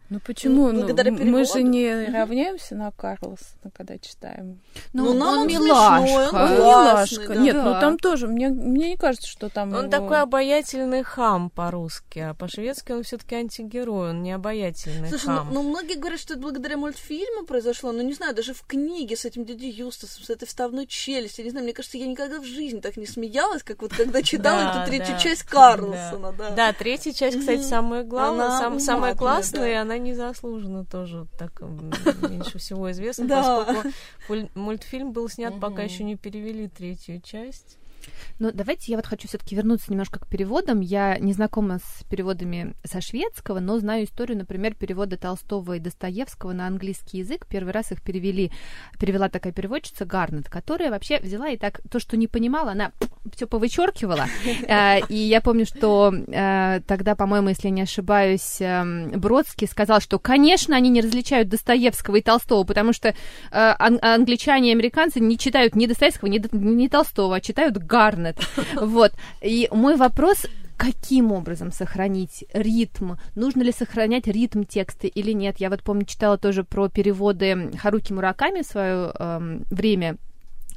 Ну 0.08 0.20
почему? 0.20 0.70
Ну, 0.70 0.80
благодаря 0.80 1.10
ну, 1.10 1.25
мы 1.25 1.44
же 1.44 1.62
не 1.62 2.06
равняемся 2.06 2.76
на 2.76 2.92
Карлсона, 2.92 3.70
когда 3.75 3.98
читаем. 3.98 4.60
Ну, 4.92 5.06
ну 5.06 5.14
нам 5.14 5.40
он 5.40 5.48
милашка. 5.48 6.28
Он 6.32 6.52
милашка. 6.52 7.34
Да. 7.34 7.40
Нет, 7.40 7.54
да. 7.54 7.64
ну 7.64 7.80
там 7.80 7.98
тоже, 7.98 8.28
мне, 8.28 8.48
мне 8.48 8.90
не 8.90 8.96
кажется, 8.96 9.28
что 9.28 9.48
там 9.48 9.72
Он 9.72 9.80
его... 9.80 9.90
такой 9.90 10.20
обаятельный 10.20 11.02
хам 11.02 11.50
по-русски, 11.50 12.20
а 12.20 12.34
по-шведски 12.34 12.92
он 12.92 13.02
все 13.02 13.18
таки 13.18 13.34
антигерой, 13.34 14.10
он 14.10 14.22
не 14.22 14.32
обаятельный 14.32 15.08
Слушай, 15.08 15.26
хам. 15.26 15.48
Ну, 15.52 15.62
ну, 15.62 15.70
многие 15.70 15.96
говорят, 15.96 16.20
что 16.20 16.34
это 16.34 16.42
благодаря 16.42 16.76
мультфильму 16.76 17.44
произошло, 17.44 17.90
но 17.90 18.02
не 18.02 18.14
знаю, 18.14 18.34
даже 18.34 18.54
в 18.54 18.62
книге 18.62 19.16
с 19.16 19.25
этим 19.25 19.44
дядей 19.44 19.70
Юстасом, 19.70 20.25
с 20.25 20.30
этой 20.30 20.46
вставной 20.46 20.86
челюстью, 20.86 21.44
не 21.44 21.50
знаю, 21.50 21.64
мне 21.64 21.72
кажется, 21.72 21.98
я 21.98 22.06
никогда 22.06 22.38
в 22.40 22.44
жизни 22.44 22.78
так 22.80 22.96
не 22.96 23.06
смеялась, 23.06 23.62
как 23.64 23.82
вот 23.82 23.92
когда 23.92 24.22
читала 24.22 24.70
эту 24.70 24.90
третью 24.90 25.18
часть 25.18 25.42
Карлсона. 25.42 26.32
Да, 26.54 26.72
третья 26.72 27.12
часть, 27.12 27.40
кстати, 27.40 27.62
самая 27.62 28.04
главная, 28.04 28.78
самая 28.78 29.14
классная, 29.14 29.82
она 29.82 29.95
незаслуженно 29.98 30.84
тоже 30.84 31.26
так 31.38 31.60
меньше 32.28 32.58
всего 32.58 32.90
известна, 32.90 33.26
поскольку 33.28 34.50
мультфильм 34.54 35.12
был 35.12 35.28
снят, 35.28 35.58
пока 35.60 35.82
еще 35.82 36.04
не 36.04 36.16
перевели 36.16 36.68
третью 36.68 37.20
часть. 37.20 37.78
Ну, 38.38 38.50
давайте 38.52 38.92
я 38.92 38.98
вот 38.98 39.06
хочу 39.06 39.28
все-таки 39.28 39.54
вернуться 39.54 39.90
немножко 39.90 40.20
к 40.20 40.26
переводам. 40.26 40.80
Я 40.80 41.18
не 41.18 41.32
знакома 41.32 41.78
с 41.78 42.04
переводами 42.04 42.75
со 42.84 43.00
шведского, 43.00 43.60
но 43.60 43.78
знаю 43.78 44.04
историю, 44.04 44.38
например, 44.38 44.75
перевода 44.75 45.16
Толстого 45.16 45.75
и 45.75 45.80
Достоевского 45.80 46.52
на 46.52 46.66
английский 46.66 47.18
язык. 47.18 47.46
Первый 47.46 47.72
раз 47.72 47.92
их 47.92 48.02
перевели, 48.02 48.52
перевела 48.98 49.28
такая 49.28 49.52
переводчица 49.52 50.04
Гарнет, 50.04 50.48
которая 50.48 50.90
вообще 50.90 51.18
взяла 51.18 51.48
и 51.48 51.56
так 51.56 51.80
то, 51.90 51.98
что 51.98 52.16
не 52.16 52.28
понимала, 52.28 52.72
она 52.72 52.92
все 53.34 53.46
повычеркивала. 53.46 54.26
Э, 54.68 55.00
и 55.08 55.16
я 55.16 55.40
помню, 55.40 55.66
что 55.66 56.12
э, 56.12 56.80
тогда, 56.86 57.14
по-моему, 57.14 57.48
если 57.48 57.68
я 57.68 57.75
не 57.75 57.82
ошибаюсь, 57.82 58.60
эм, 58.60 59.10
Бродский 59.10 59.66
сказал, 59.66 60.00
что, 60.00 60.18
конечно, 60.18 60.76
они 60.76 60.90
не 60.90 61.00
различают 61.00 61.48
Достоевского 61.48 62.16
и 62.16 62.22
Толстого, 62.22 62.64
потому 62.64 62.92
что 62.92 63.08
э, 63.08 63.14
англичане 63.50 64.70
и 64.70 64.72
американцы 64.72 65.20
не 65.20 65.38
читают 65.38 65.75
ни 65.75 65.86
Достоевского, 65.86 66.28
ни 66.28 66.88
Толстого, 66.88 67.36
а 67.36 67.40
читают 67.40 67.76
Гарнет. 67.76 67.95
Вот. 68.80 69.12
И 69.40 69.68
мой 69.72 69.96
вопрос, 69.96 70.46
каким 70.76 71.32
образом 71.32 71.72
сохранить 71.72 72.44
ритм? 72.52 73.14
Нужно 73.34 73.62
ли 73.62 73.72
сохранять 73.72 74.26
ритм 74.26 74.64
текста 74.64 75.06
или 75.06 75.32
нет? 75.32 75.56
Я 75.58 75.70
вот 75.70 75.82
помню, 75.82 76.04
читала 76.04 76.38
тоже 76.38 76.64
про 76.64 76.88
переводы 76.88 77.70
Харуки 77.78 78.12
Мураками 78.12 78.62
в 78.62 78.66
свое 78.66 79.12
эм, 79.18 79.64
время 79.70 80.16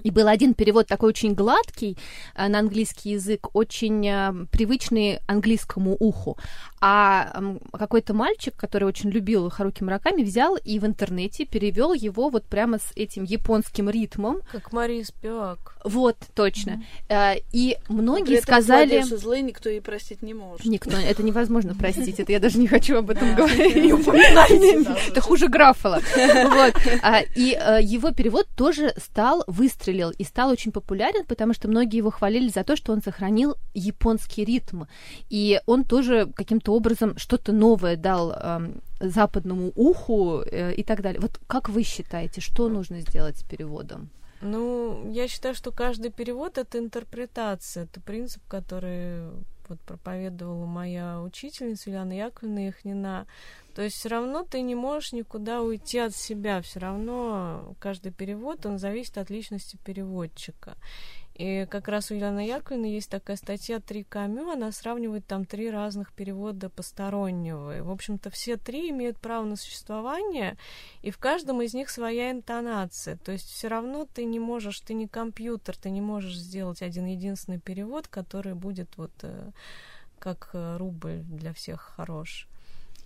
и 0.03 0.11
был 0.11 0.27
один 0.27 0.53
перевод 0.53 0.87
такой 0.87 1.09
очень 1.09 1.33
гладкий 1.33 1.97
э, 2.35 2.47
на 2.47 2.59
английский 2.59 3.11
язык, 3.11 3.47
очень 3.53 4.07
э, 4.07 4.45
привычный 4.51 5.19
английскому 5.27 5.95
уху. 5.99 6.37
А 6.81 7.31
э, 7.33 7.77
какой-то 7.77 8.13
мальчик, 8.13 8.55
который 8.55 8.85
очень 8.85 9.09
любил 9.09 9.49
Харуки 9.49 9.83
Мураками, 9.83 10.23
взял 10.23 10.55
и 10.55 10.79
в 10.79 10.85
интернете 10.85 11.45
перевел 11.45 11.93
его 11.93 12.29
вот 12.29 12.45
прямо 12.45 12.77
с 12.77 12.91
этим 12.95 13.23
японским 13.23 13.89
ритмом. 13.89 14.39
Как 14.51 14.71
Мария 14.71 15.03
Спивак. 15.03 15.75
Вот, 15.83 16.17
точно. 16.35 16.83
Mm-hmm. 17.09 17.43
И 17.51 17.77
многие 17.87 18.35
Но 18.35 18.41
сказали... 18.41 19.01
злой 19.01 19.41
никто 19.41 19.69
ей 19.69 19.81
простить 19.81 20.21
не 20.21 20.33
может. 20.33 20.65
Никто, 20.65 20.91
это 20.97 21.23
невозможно 21.23 21.75
простить, 21.75 22.19
это 22.19 22.31
я 22.31 22.39
даже 22.39 22.57
не 22.59 22.67
хочу 22.67 22.97
об 22.97 23.09
этом 23.09 23.35
говорить. 23.35 23.59
Это 25.09 25.21
хуже 25.21 25.47
Граффала. 25.47 25.99
А, 27.01 27.21
и 27.35 27.57
его 27.81 28.11
перевод 28.11 28.47
тоже 28.55 28.93
стал 28.97 29.43
выстрелил 29.47 30.11
и 30.11 30.23
стал 30.23 30.49
очень 30.49 30.71
популярен, 30.71 31.25
потому 31.25 31.53
что 31.53 31.67
многие 31.67 31.97
его 31.97 32.11
хвалили 32.11 32.49
за 32.49 32.63
то, 32.63 32.75
что 32.75 32.91
он 32.91 33.01
сохранил 33.01 33.55
японский 33.73 34.45
ритм. 34.45 34.83
И 35.29 35.59
он 35.65 35.83
тоже 35.83 36.31
каким-то 36.35 36.68
образом 36.73 37.17
что-то 37.17 37.51
новое 37.51 37.95
дал 37.95 38.31
э, 38.31 38.71
западному 38.99 39.71
уху 39.75 40.41
э, 40.41 40.73
и 40.73 40.83
так 40.83 41.01
далее. 41.01 41.21
Вот 41.21 41.39
как 41.47 41.69
вы 41.69 41.83
считаете, 41.83 42.41
что 42.41 42.69
нужно 42.69 43.01
сделать 43.01 43.37
с 43.37 43.43
переводом? 43.43 44.09
Ну, 44.41 45.11
я 45.11 45.27
считаю, 45.27 45.53
что 45.53 45.71
каждый 45.71 46.11
перевод 46.11 46.57
это 46.57 46.79
интерпретация, 46.79 47.83
это 47.83 47.99
принцип, 47.99 48.41
который 48.47 49.29
вот 49.69 49.79
проповедовала 49.81 50.65
моя 50.65 51.21
учительница 51.21 51.89
Юлиана 51.89 52.13
Яковлевна 52.13 52.65
Яхнина. 52.67 53.27
То 53.75 53.83
есть 53.83 53.97
все 53.97 54.09
равно 54.09 54.43
ты 54.43 54.61
не 54.61 54.75
можешь 54.75 55.13
никуда 55.13 55.61
уйти 55.61 55.99
от 55.99 56.15
себя, 56.15 56.61
все 56.61 56.79
равно 56.79 57.75
каждый 57.79 58.11
перевод, 58.11 58.65
он 58.65 58.79
зависит 58.79 59.17
от 59.17 59.29
личности 59.29 59.77
переводчика. 59.85 60.75
И 61.39 61.65
как 61.69 61.87
раз 61.87 62.11
у 62.11 62.15
Елены 62.15 62.45
Яковлевны 62.45 62.87
есть 62.87 63.09
такая 63.09 63.37
статья 63.37 63.79
«Три 63.79 64.03
камю», 64.03 64.49
она 64.49 64.73
сравнивает 64.73 65.25
там 65.25 65.45
три 65.45 65.71
разных 65.71 66.11
перевода 66.11 66.69
постороннего. 66.69 67.77
И, 67.77 67.79
в 67.79 67.89
общем-то, 67.89 68.29
все 68.29 68.57
три 68.57 68.89
имеют 68.89 69.19
право 69.19 69.45
на 69.45 69.55
существование, 69.55 70.57
и 71.01 71.11
в 71.11 71.17
каждом 71.17 71.61
из 71.61 71.73
них 71.73 71.89
своя 71.91 72.31
интонация. 72.31 73.15
То 73.15 73.31
есть 73.31 73.49
все 73.49 73.69
равно 73.69 74.05
ты 74.05 74.25
не 74.25 74.37
можешь, 74.37 74.81
ты 74.81 74.93
не 74.93 75.07
компьютер, 75.07 75.77
ты 75.77 75.89
не 75.91 76.01
можешь 76.01 76.37
сделать 76.37 76.81
один 76.81 77.05
единственный 77.05 77.59
перевод, 77.59 78.09
который 78.09 78.53
будет 78.53 78.89
вот 78.97 79.13
э, 79.21 79.51
как 80.19 80.49
э, 80.51 80.75
рубль 80.75 81.19
для 81.19 81.53
всех 81.53 81.93
хорош. 81.95 82.49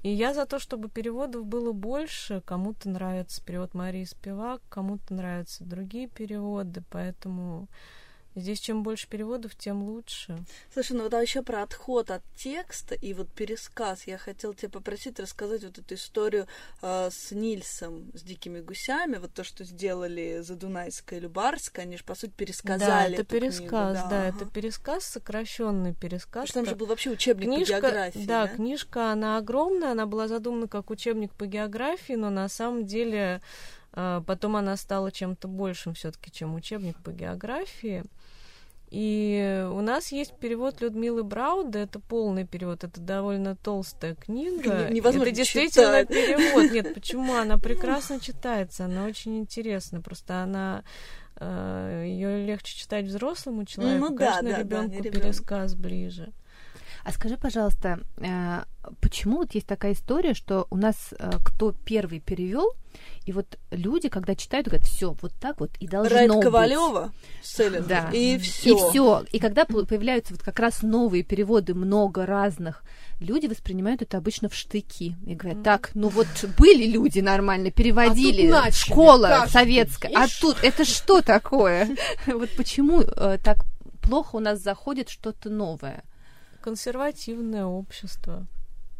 И 0.01 0.09
я 0.09 0.33
за 0.33 0.47
то, 0.47 0.57
чтобы 0.57 0.89
переводов 0.89 1.45
было 1.45 1.71
больше. 1.71 2.41
Кому-то 2.45 2.89
нравится 2.89 3.43
перевод 3.45 3.75
Марии 3.75 4.05
Спивак, 4.05 4.63
кому-то 4.69 5.13
нравятся 5.13 5.63
другие 5.63 6.07
переводы, 6.07 6.81
поэтому 6.89 7.67
Здесь 8.35 8.59
чем 8.59 8.83
больше 8.83 9.07
переводов, 9.07 9.55
тем 9.55 9.83
лучше. 9.83 10.37
Слушай, 10.73 10.93
ну 10.93 11.03
вот 11.03 11.13
а 11.13 11.21
еще 11.21 11.43
про 11.43 11.63
отход 11.63 12.09
от 12.09 12.23
текста 12.35 12.95
и 12.95 13.13
вот 13.13 13.29
пересказ. 13.29 14.07
Я 14.07 14.17
хотела 14.17 14.55
тебя 14.55 14.69
попросить 14.69 15.19
рассказать 15.19 15.63
вот 15.63 15.77
эту 15.77 15.93
историю 15.93 16.47
э, 16.81 17.09
с 17.11 17.31
Нильсом, 17.31 18.11
с 18.13 18.23
дикими 18.23 18.59
гусями, 18.59 19.17
вот 19.17 19.33
то, 19.33 19.43
что 19.43 19.63
сделали 19.63 20.41
Задунайская 20.41 21.19
или 21.19 21.27
Барская, 21.27 21.85
они 21.85 21.97
же, 21.97 22.03
по 22.03 22.15
сути, 22.15 22.31
пересказали 22.31 23.15
Да, 23.17 23.21
это 23.21 23.23
пересказ, 23.23 23.57
книгу, 23.57 23.71
да, 23.71 24.07
да, 24.09 24.27
ага. 24.27 24.37
это 24.37 24.45
пересказ, 24.45 25.03
сокращенный 25.05 25.93
пересказ. 25.93 26.47
Потому 26.47 26.47
что 26.47 26.53
там 26.55 26.65
же 26.65 26.75
был 26.75 26.87
вообще 26.87 27.11
учебник 27.11 27.45
книжка, 27.45 27.75
по 27.75 27.81
географии. 27.81 28.25
Да, 28.25 28.47
Да, 28.47 28.55
книжка, 28.55 29.11
она 29.11 29.37
огромная, 29.37 29.91
она 29.91 30.05
была 30.05 30.27
задумана 30.27 30.67
как 30.67 30.89
учебник 30.89 31.33
по 31.33 31.45
географии, 31.45 32.13
но 32.13 32.29
на 32.29 32.49
самом 32.49 32.85
деле 32.85 33.41
потом 33.93 34.55
она 34.55 34.75
стала 34.77 35.11
чем-то 35.11 35.47
большим 35.47 35.93
все-таки, 35.93 36.31
чем 36.31 36.55
учебник 36.55 36.97
по 37.03 37.11
географии. 37.11 38.03
И 38.89 39.67
у 39.71 39.81
нас 39.81 40.11
есть 40.11 40.35
перевод 40.37 40.79
Людмилы 40.81 41.23
Брауда, 41.23 41.79
это 41.79 41.99
полный 41.99 42.45
перевод, 42.45 42.83
это 42.83 43.01
довольно 43.01 43.55
толстая 43.55 44.13
книга. 44.13 44.87
Не- 44.89 44.95
невозможно 44.97 45.29
это 45.29 45.35
действительно 45.37 46.01
читать. 46.01 46.07
перевод. 46.09 46.71
Нет, 46.71 46.93
почему? 46.93 47.33
Она 47.33 47.57
прекрасно 47.57 48.19
читается, 48.19 48.85
она 48.85 49.05
очень 49.05 49.39
интересна. 49.39 49.99
Просто 50.01 50.43
она 50.43 50.83
ее 51.41 52.45
легче 52.45 52.77
читать 52.77 53.05
взрослому 53.05 53.65
человеку, 53.65 54.09
Ну 54.09 54.15
да, 54.15 54.37
конечно, 54.39 54.49
да, 54.49 54.55
да, 54.55 54.59
ребенку 54.63 55.03
ребёнку. 55.03 55.19
пересказ 55.21 55.73
ближе. 55.75 56.31
А 57.03 57.11
скажи, 57.11 57.35
пожалуйста, 57.37 57.99
э, 58.17 58.61
почему 59.01 59.37
вот 59.39 59.53
есть 59.55 59.67
такая 59.67 59.91
история, 59.93 60.33
что 60.33 60.67
у 60.69 60.77
нас 60.77 61.13
э, 61.19 61.31
кто 61.43 61.73
первый 61.73 62.21
перевел, 62.21 62.71
и 63.25 63.33
вот 63.33 63.57
люди, 63.71 64.07
когда 64.07 64.35
читают, 64.35 64.67
говорят, 64.67 64.87
все, 64.87 65.15
вот 65.21 65.33
так 65.41 65.59
вот 65.59 65.71
и 65.79 65.87
должно 65.87 66.15
Райт 66.15 66.31
быть. 66.31 66.43
Ковалева, 66.43 67.11
Селлинджер, 67.41 67.87
Да. 67.87 68.09
и 68.13 68.35
И 68.35 68.37
все. 68.37 68.89
все. 68.89 69.25
И 69.33 69.39
когда 69.39 69.65
по- 69.65 69.85
появляются 69.85 70.33
вот 70.33 70.43
как 70.43 70.59
раз 70.59 70.81
новые 70.81 71.23
переводы, 71.23 71.73
много 71.73 72.25
разных, 72.25 72.83
люди 73.19 73.47
воспринимают 73.47 74.01
это 74.01 74.17
обычно 74.17 74.47
в 74.47 74.53
штыки 74.55 75.17
и 75.25 75.35
говорят, 75.35 75.61
так, 75.63 75.91
ну 75.95 76.07
вот 76.07 76.27
были 76.57 76.85
люди 76.85 77.19
нормально, 77.19 77.71
переводили, 77.71 78.47
начали, 78.49 78.71
школа 78.91 79.27
каждый, 79.27 79.51
советская, 79.51 80.11
а 80.15 80.27
тут 80.39 80.57
это 80.63 80.85
что 80.85 81.21
такое? 81.21 81.89
Вот 82.27 82.49
почему 82.55 83.01
э, 83.01 83.37
так 83.43 83.65
плохо 84.01 84.37
у 84.37 84.39
нас 84.39 84.59
заходит 84.61 85.09
что-то 85.09 85.49
новое? 85.49 86.03
Консервативное 86.63 87.65
общество. 87.65 88.47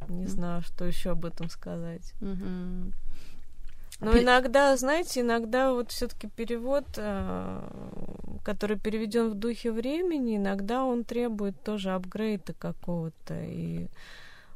Не 0.10 0.28
знаю, 0.28 0.62
что 0.62 0.86
еще 0.86 1.12
об 1.12 1.26
этом 1.26 1.50
сказать. 1.50 2.14
Но 2.20 4.20
иногда, 4.20 4.76
знаете, 4.76 5.22
иногда 5.22 5.72
вот 5.72 5.92
все-таки 5.92 6.28
перевод, 6.28 6.86
э, 6.98 8.40
который 8.44 8.78
переведен 8.78 9.30
в 9.30 9.36
духе 9.36 9.72
времени, 9.72 10.36
иногда 10.36 10.84
он 10.84 11.06
требует 11.06 11.62
тоже 11.64 11.92
апгрейда 11.92 12.54
какого-то. 12.54 13.42
И 13.46 13.88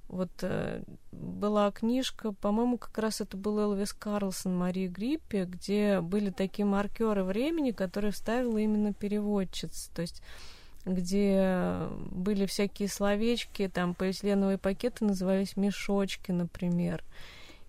вот 0.10 0.32
э, 0.42 0.84
была 1.14 1.72
книжка, 1.72 2.34
по-моему, 2.34 2.78
как 2.78 2.98
раз 2.98 3.22
это 3.22 3.38
был 3.38 3.60
Элвис 3.60 3.94
Карлсон 3.94 4.58
Марии 4.58 4.88
Гриппи, 4.88 5.46
где 5.48 6.02
были 6.02 6.30
такие 6.30 6.66
маркеры 6.66 7.24
времени, 7.24 7.72
которые 7.72 8.12
вставила 8.12 8.58
именно 8.58 8.94
переводчица. 8.94 9.90
То 9.94 10.02
есть 10.02 10.22
где 10.88 11.88
были 12.12 12.46
всякие 12.46 12.88
словечки, 12.88 13.70
там 13.74 13.94
полиэтиленовые 13.94 14.58
пакеты 14.58 15.06
назывались 15.06 15.58
мешочки, 15.58 16.32
например. 16.32 17.04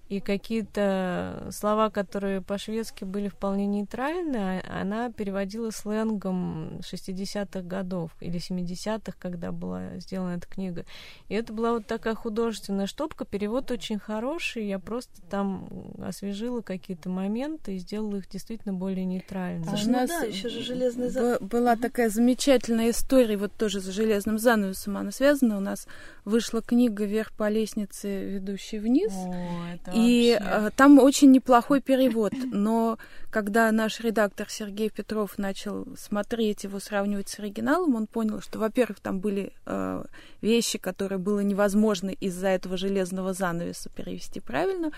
И 0.09 0.21
какие-то 0.21 1.49
слова, 1.50 1.91
которые 1.91 2.41
по-шведски 2.41 3.05
были 3.05 3.29
вполне 3.29 3.67
нейтральны, 3.67 4.37
а- 4.37 4.81
она 4.81 5.12
переводила 5.12 5.71
сленгом 5.71 6.81
60-х 6.81 7.61
годов 7.61 8.11
или 8.21 8.38
70-х, 8.38 9.17
когда 9.19 9.53
была 9.53 9.99
сделана 9.99 10.37
эта 10.37 10.47
книга. 10.47 10.87
И 11.29 11.35
это 11.35 11.53
была 11.53 11.73
вот 11.73 11.87
такая 11.87 12.15
художественная 12.15 12.87
штопка. 12.87 13.27
Перевод 13.27 13.71
очень 13.71 13.99
хороший. 13.99 14.67
Я 14.67 14.79
просто 14.79 15.21
там 15.29 15.69
освежила 16.03 16.62
какие-то 16.62 17.11
моменты 17.11 17.77
и 17.77 17.79
сделала 17.79 18.17
их 18.17 18.29
действительно 18.29 18.73
более 18.73 19.05
нейтральными. 19.05 19.69
А 19.69 19.75
у 19.75 19.87
ну 19.87 19.93
нас 19.93 20.09
да, 20.09 20.23
еще 20.23 20.49
же 20.49 20.62
железный 20.62 21.11
занавес. 21.11 21.41
Была 21.41 21.77
такая 21.77 22.09
замечательная 22.09 22.91
история, 22.91 23.37
вот 23.37 23.53
тоже 23.53 23.81
с 23.81 23.87
железным 23.87 24.38
занавесом 24.38 24.97
она 24.97 25.11
связана. 25.11 25.59
У 25.59 25.61
нас 25.61 25.87
вышла 26.25 26.62
книга 26.62 27.05
«Вверх 27.05 27.33
по 27.33 27.49
лестнице, 27.49 28.25
ведущей 28.25 28.79
вниз». 28.79 29.12
О, 29.12 29.75
это 29.75 29.98
И 29.99 30.38
э, 30.40 30.71
там 30.76 30.99
очень 30.99 31.31
неплохой 31.31 31.81
перевод, 31.81 32.33
но 32.52 32.99
когда 33.31 33.71
наш 33.73 34.00
редактор 34.00 34.49
Сергей 34.49 34.90
Петров 34.90 35.38
начал 35.38 35.87
смотреть 35.97 36.64
его, 36.64 36.81
сравнивать 36.81 37.28
с 37.28 37.38
оригиналом, 37.38 37.95
он 37.95 38.07
понял, 38.07 38.40
что, 38.40 38.59
во-первых, 38.59 39.00
там 39.00 39.21
были 39.21 39.52
э, 39.67 40.05
вещи, 40.40 40.78
которые 40.78 41.19
было 41.19 41.40
невозможно 41.40 42.11
из-за 42.11 42.49
этого 42.49 42.76
железного 42.76 43.33
занавеса 43.33 43.90
перевести 43.90 44.40
правильно. 44.40 44.93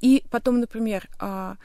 И 0.00 0.24
потом, 0.30 0.60
например, 0.60 1.08
а, 1.18 1.56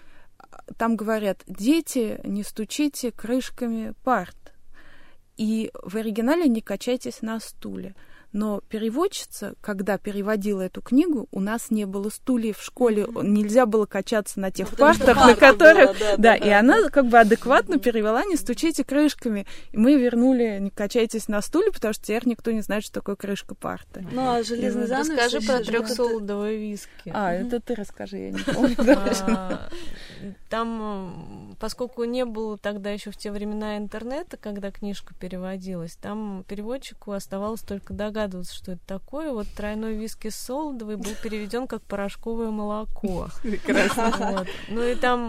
там 0.78 0.96
говорят, 0.96 1.44
дети, 1.48 2.20
не 2.24 2.44
стучите 2.44 3.12
крышками 3.12 3.94
парт. 4.04 4.36
И 5.38 5.72
в 5.74 5.98
оригинале 5.98 6.48
не 6.48 6.62
качайтесь 6.62 7.22
на 7.22 7.40
стуле. 7.40 7.96
Но 8.34 8.62
переводчица, 8.68 9.54
когда 9.62 10.00
переводила 10.00 10.62
эту 10.62 10.82
книгу, 10.82 11.28
у 11.32 11.40
нас 11.40 11.70
не 11.70 11.86
было 11.86 12.10
стульев 12.10 12.58
в 12.58 12.64
школе, 12.64 13.06
нельзя 13.22 13.68
было 13.68 13.86
качаться 13.86 14.40
на 14.40 14.50
тех 14.50 14.68
что 14.68 14.78
партах, 14.78 15.16
на 15.16 15.36
которых... 15.36 15.90
была, 15.90 16.00
да, 16.00 16.18
да, 16.18 16.18
да, 16.18 16.36
и 16.36 16.50
да. 16.50 16.60
она 16.60 16.90
как 16.90 17.08
бы 17.08 17.20
адекватно 17.20 17.78
перевела 17.78 18.26
«не 18.26 18.36
стучите 18.36 18.84
крышками». 18.84 19.46
И 19.72 19.78
мы 19.78 19.96
вернули 19.98 20.58
«не 20.60 20.72
качайтесь 20.72 21.28
на 21.28 21.42
стуле», 21.44 21.72
потому 21.72 21.94
что 21.94 22.04
теперь 22.04 22.28
никто 22.28 22.50
не 22.50 22.62
знает, 22.62 22.84
что 22.84 22.94
такое 22.94 23.16
крышка 23.16 23.54
парты. 23.54 24.06
Ну, 24.12 24.28
а 24.28 24.44
железный 24.44 24.88
занавес... 24.88 25.10
Расскажи 25.10 25.46
про 25.46 25.64
же 25.64 25.66
трехсолодовое 25.66 26.56
виски. 26.56 27.12
А, 27.14 27.34
это 27.34 27.60
ты 27.60 27.76
расскажи, 27.76 28.18
я 28.18 28.32
не 28.32 28.40
помню. 28.40 28.76
А, 29.26 29.70
Там, 30.50 31.56
поскольку 31.60 32.04
не 32.04 32.26
было 32.26 32.58
тогда 32.58 32.90
еще 32.90 33.12
в 33.12 33.18
те 33.18 33.32
времена 33.32 33.78
интернета, 33.78 34.38
когда 34.38 34.72
книжка 34.72 35.14
переводилась, 35.14 35.96
там 35.96 36.44
переводчику 36.48 37.12
оставалось 37.12 37.62
только 37.62 37.94
догадываться, 37.94 38.23
что 38.30 38.74
это 38.74 38.82
такое. 38.86 39.32
Вот 39.32 39.48
тройной 39.48 39.96
виски 39.96 40.30
с 40.30 40.36
солодовой 40.36 40.98
был 40.98 41.12
переведен 41.22 41.68
как 41.68 41.82
порошковое 41.84 42.50
молоко. 42.50 43.30
Вот. 44.34 44.48
Ну 44.70 44.84
и 44.84 44.96
там 44.96 45.20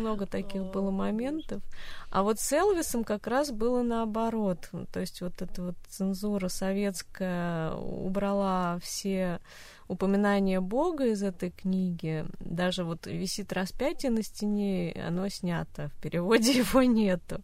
много 0.00 0.26
таких 0.26 0.64
было 0.64 0.90
моментов. 0.90 1.62
А 2.10 2.22
вот 2.22 2.38
с 2.38 2.52
Элвисом 2.52 3.04
как 3.04 3.26
раз 3.26 3.50
было 3.50 3.82
наоборот. 3.82 4.70
То 4.92 5.00
есть 5.00 5.20
вот 5.20 5.42
эта 5.42 5.62
вот 5.62 5.74
цензура 5.88 6.48
советская 6.48 7.72
убрала 7.74 8.78
все 8.82 9.40
упоминания 9.88 10.60
Бога 10.60 11.06
из 11.06 11.22
этой 11.22 11.50
книги. 11.50 12.24
Даже 12.40 12.84
вот 12.84 13.06
висит 13.06 13.52
распятие 13.52 14.10
на 14.10 14.22
стене, 14.22 14.94
оно 15.06 15.28
снято. 15.28 15.90
В 15.96 16.02
переводе 16.02 16.52
его 16.58 16.82
нету. 16.82 17.40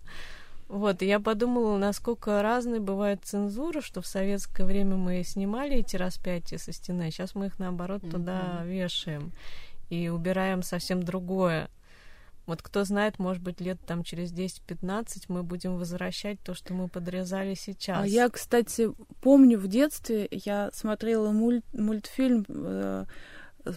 Вот, 0.70 1.02
и 1.02 1.06
я 1.06 1.18
подумала, 1.18 1.76
насколько 1.78 2.40
разной 2.42 2.78
бывает 2.78 3.24
цензура, 3.24 3.80
что 3.80 4.00
в 4.02 4.06
советское 4.06 4.64
время 4.64 4.94
мы 4.94 5.24
снимали 5.24 5.78
эти 5.78 5.96
распятия 5.96 6.58
со 6.58 6.70
стены, 6.72 7.08
а 7.08 7.10
сейчас 7.10 7.34
мы 7.34 7.46
их, 7.46 7.58
наоборот, 7.58 8.02
туда 8.08 8.62
вешаем 8.64 9.32
и 9.88 10.08
убираем 10.08 10.62
совсем 10.62 11.02
другое. 11.02 11.68
Вот 12.46 12.62
кто 12.62 12.84
знает, 12.84 13.18
может 13.18 13.42
быть, 13.42 13.60
лет 13.60 13.78
там 13.84 14.04
через 14.04 14.32
10-15 14.32 15.24
мы 15.26 15.42
будем 15.42 15.76
возвращать 15.76 16.40
то, 16.40 16.54
что 16.54 16.72
мы 16.72 16.86
подрезали 16.86 17.54
сейчас. 17.54 18.04
А 18.04 18.06
я, 18.06 18.28
кстати, 18.28 18.90
помню 19.20 19.58
в 19.58 19.66
детстве, 19.66 20.28
я 20.30 20.70
смотрела 20.72 21.32
муль- 21.32 21.62
мультфильм 21.72 22.44
э, 22.48 23.06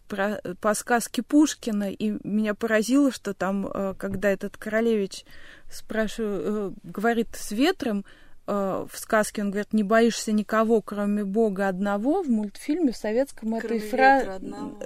про, 0.07 0.41
по 0.61 0.73
сказке 0.73 1.23
Пушкина, 1.23 1.91
и 1.91 2.17
меня 2.23 2.53
поразило, 2.53 3.11
что 3.11 3.33
там, 3.33 3.67
э, 3.67 3.93
когда 3.97 4.29
этот 4.29 4.57
королевич 4.57 5.25
спрашивает, 5.71 6.41
э, 6.45 6.71
говорит 6.83 7.27
с 7.33 7.51
ветром, 7.51 8.05
э, 8.47 8.85
в 8.89 8.97
сказке 8.97 9.41
он 9.41 9.51
говорит, 9.51 9.73
не 9.73 9.83
боишься 9.83 10.31
никого, 10.31 10.81
кроме 10.81 11.23
Бога 11.23 11.67
одного, 11.67 12.23
в 12.23 12.29
мультфильме 12.29 12.91
в 12.91 12.97
советском 12.97 13.55
этой 13.55 13.79
Кроме 13.79 13.81
фразы 13.81 14.19
ветра 14.19 14.35
одного. 14.35 14.77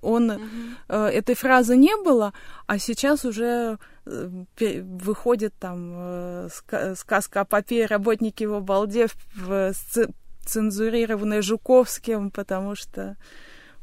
он 0.00 0.30
э, 0.88 1.06
этой 1.06 1.34
фразы 1.34 1.76
не 1.76 1.96
было, 2.02 2.32
а 2.66 2.78
сейчас 2.78 3.24
уже 3.24 3.78
выходит 4.06 5.54
там 5.60 5.92
ска- 6.48 6.96
сказка 6.96 7.42
о 7.42 7.44
попе 7.44 7.82
и 7.84 7.86
работнике 7.86 8.44
его 8.44 8.60
балде 8.60 9.06
в- 9.34 9.72
цензурированной 10.44 11.42
Жуковским, 11.42 12.30
потому 12.30 12.74
что 12.74 13.16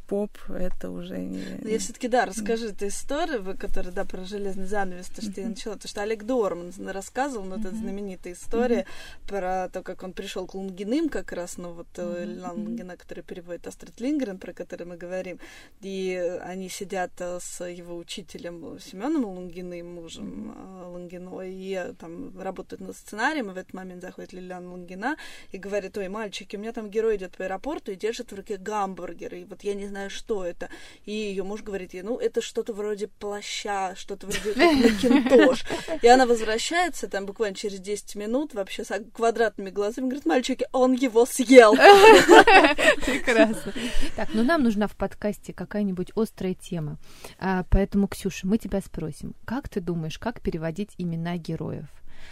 поп, 0.08 0.32
это 0.50 0.90
уже 0.90 1.18
не... 1.18 1.44
Ну, 1.62 1.70
я 1.70 1.80
все-таки, 1.80 2.08
да, 2.08 2.26
расскажи 2.26 2.70
эту 2.70 2.88
историю, 2.88 3.44
вы, 3.44 3.56
которая, 3.56 3.92
да, 3.92 4.06
про 4.06 4.24
железный 4.24 4.66
занавес, 4.66 5.08
то, 5.08 5.22
что 5.22 5.32
mm-hmm. 5.32 5.42
я 5.42 5.50
начала, 5.50 5.76
то, 5.78 5.88
что 5.88 6.02
Олег 6.02 6.24
Дорман 6.24 6.72
рассказывал, 6.88 7.46
ну, 7.46 7.56
mm-hmm. 7.56 7.68
это 7.68 7.76
знаменитая 7.76 8.34
история 8.34 8.80
mm-hmm. 8.80 9.28
про 9.28 9.70
то, 9.70 9.84
как 9.84 10.04
он 10.04 10.14
пришел 10.14 10.48
к 10.48 10.56
Лунгиным, 10.56 11.10
как 11.10 11.32
раз, 11.34 11.58
ну, 11.58 11.74
вот 11.74 11.88
mm-hmm. 11.96 12.52
Лунгина, 12.54 12.98
который 12.98 13.24
переводит 13.24 13.68
Астрид 13.68 14.00
Лингрен, 14.00 14.38
про 14.38 14.54
который 14.54 14.88
мы 14.88 14.98
говорим, 14.98 15.40
и 15.82 16.40
они 16.42 16.70
сидят 16.70 17.12
э, 17.20 17.40
с 17.42 17.64
его 17.66 17.98
учителем 17.98 18.80
Семеном 18.80 19.26
Лунгиным, 19.26 19.96
мужем 19.96 20.56
mm-hmm. 20.58 20.92
Лунгиной, 20.92 21.54
и 21.54 21.94
там 22.00 22.40
работают 22.40 22.82
над 22.82 22.96
сценарием, 22.96 23.50
и 23.52 23.54
в 23.54 23.58
этот 23.58 23.74
момент 23.74 24.02
заходит 24.02 24.34
Лилиан 24.34 24.68
Лунгина 24.68 25.18
и 25.52 25.58
говорит, 25.58 25.98
ой, 25.98 26.08
мальчики, 26.08 26.56
у 26.56 26.60
меня 26.60 26.72
там 26.72 26.90
герой 26.90 27.18
идет 27.18 27.36
по 27.36 27.44
аэропорту 27.44 27.92
и 27.92 27.96
держит 27.96 28.32
в 28.32 28.36
руке 28.36 28.58
гамбургер, 28.58 29.36
и 29.36 29.44
вот 29.44 29.64
я 29.64 29.74
не 29.74 29.88
знаю, 29.88 29.97
знаю, 29.98 30.10
что 30.12 30.46
это. 30.46 30.70
И 31.06 31.12
ее 31.12 31.44
муж 31.44 31.64
говорит 31.64 31.94
ей, 31.94 32.04
ну, 32.04 32.18
это 32.18 32.42
что-то 32.42 32.74
вроде 32.74 33.08
плаща, 33.08 33.96
что-то 33.96 34.28
вроде 34.28 34.54
макинтош. 34.56 35.66
И 36.02 36.08
она 36.08 36.28
возвращается 36.28 37.08
там 37.08 37.26
буквально 37.26 37.56
через 37.56 37.80
10 37.80 38.16
минут, 38.16 38.54
вообще 38.54 38.84
с 38.84 38.94
квадратными 39.14 39.72
глазами, 39.72 40.06
говорит, 40.06 40.26
мальчики, 40.26 40.68
он 40.72 40.94
его 40.94 41.26
съел. 41.26 41.74
Прекрасно. 43.06 43.74
Так, 44.16 44.30
ну 44.34 44.44
нам 44.44 44.64
нужна 44.64 44.88
в 44.88 44.96
подкасте 44.96 45.52
какая-нибудь 45.52 46.12
острая 46.16 46.54
тема. 46.54 46.98
А, 47.40 47.66
поэтому, 47.72 48.08
Ксюша, 48.08 48.46
мы 48.46 48.60
тебя 48.60 48.82
спросим, 48.82 49.34
как 49.46 49.68
ты 49.68 49.82
думаешь, 49.82 50.20
как 50.20 50.42
переводить 50.42 50.92
имена 50.98 51.38
героев? 51.38 51.88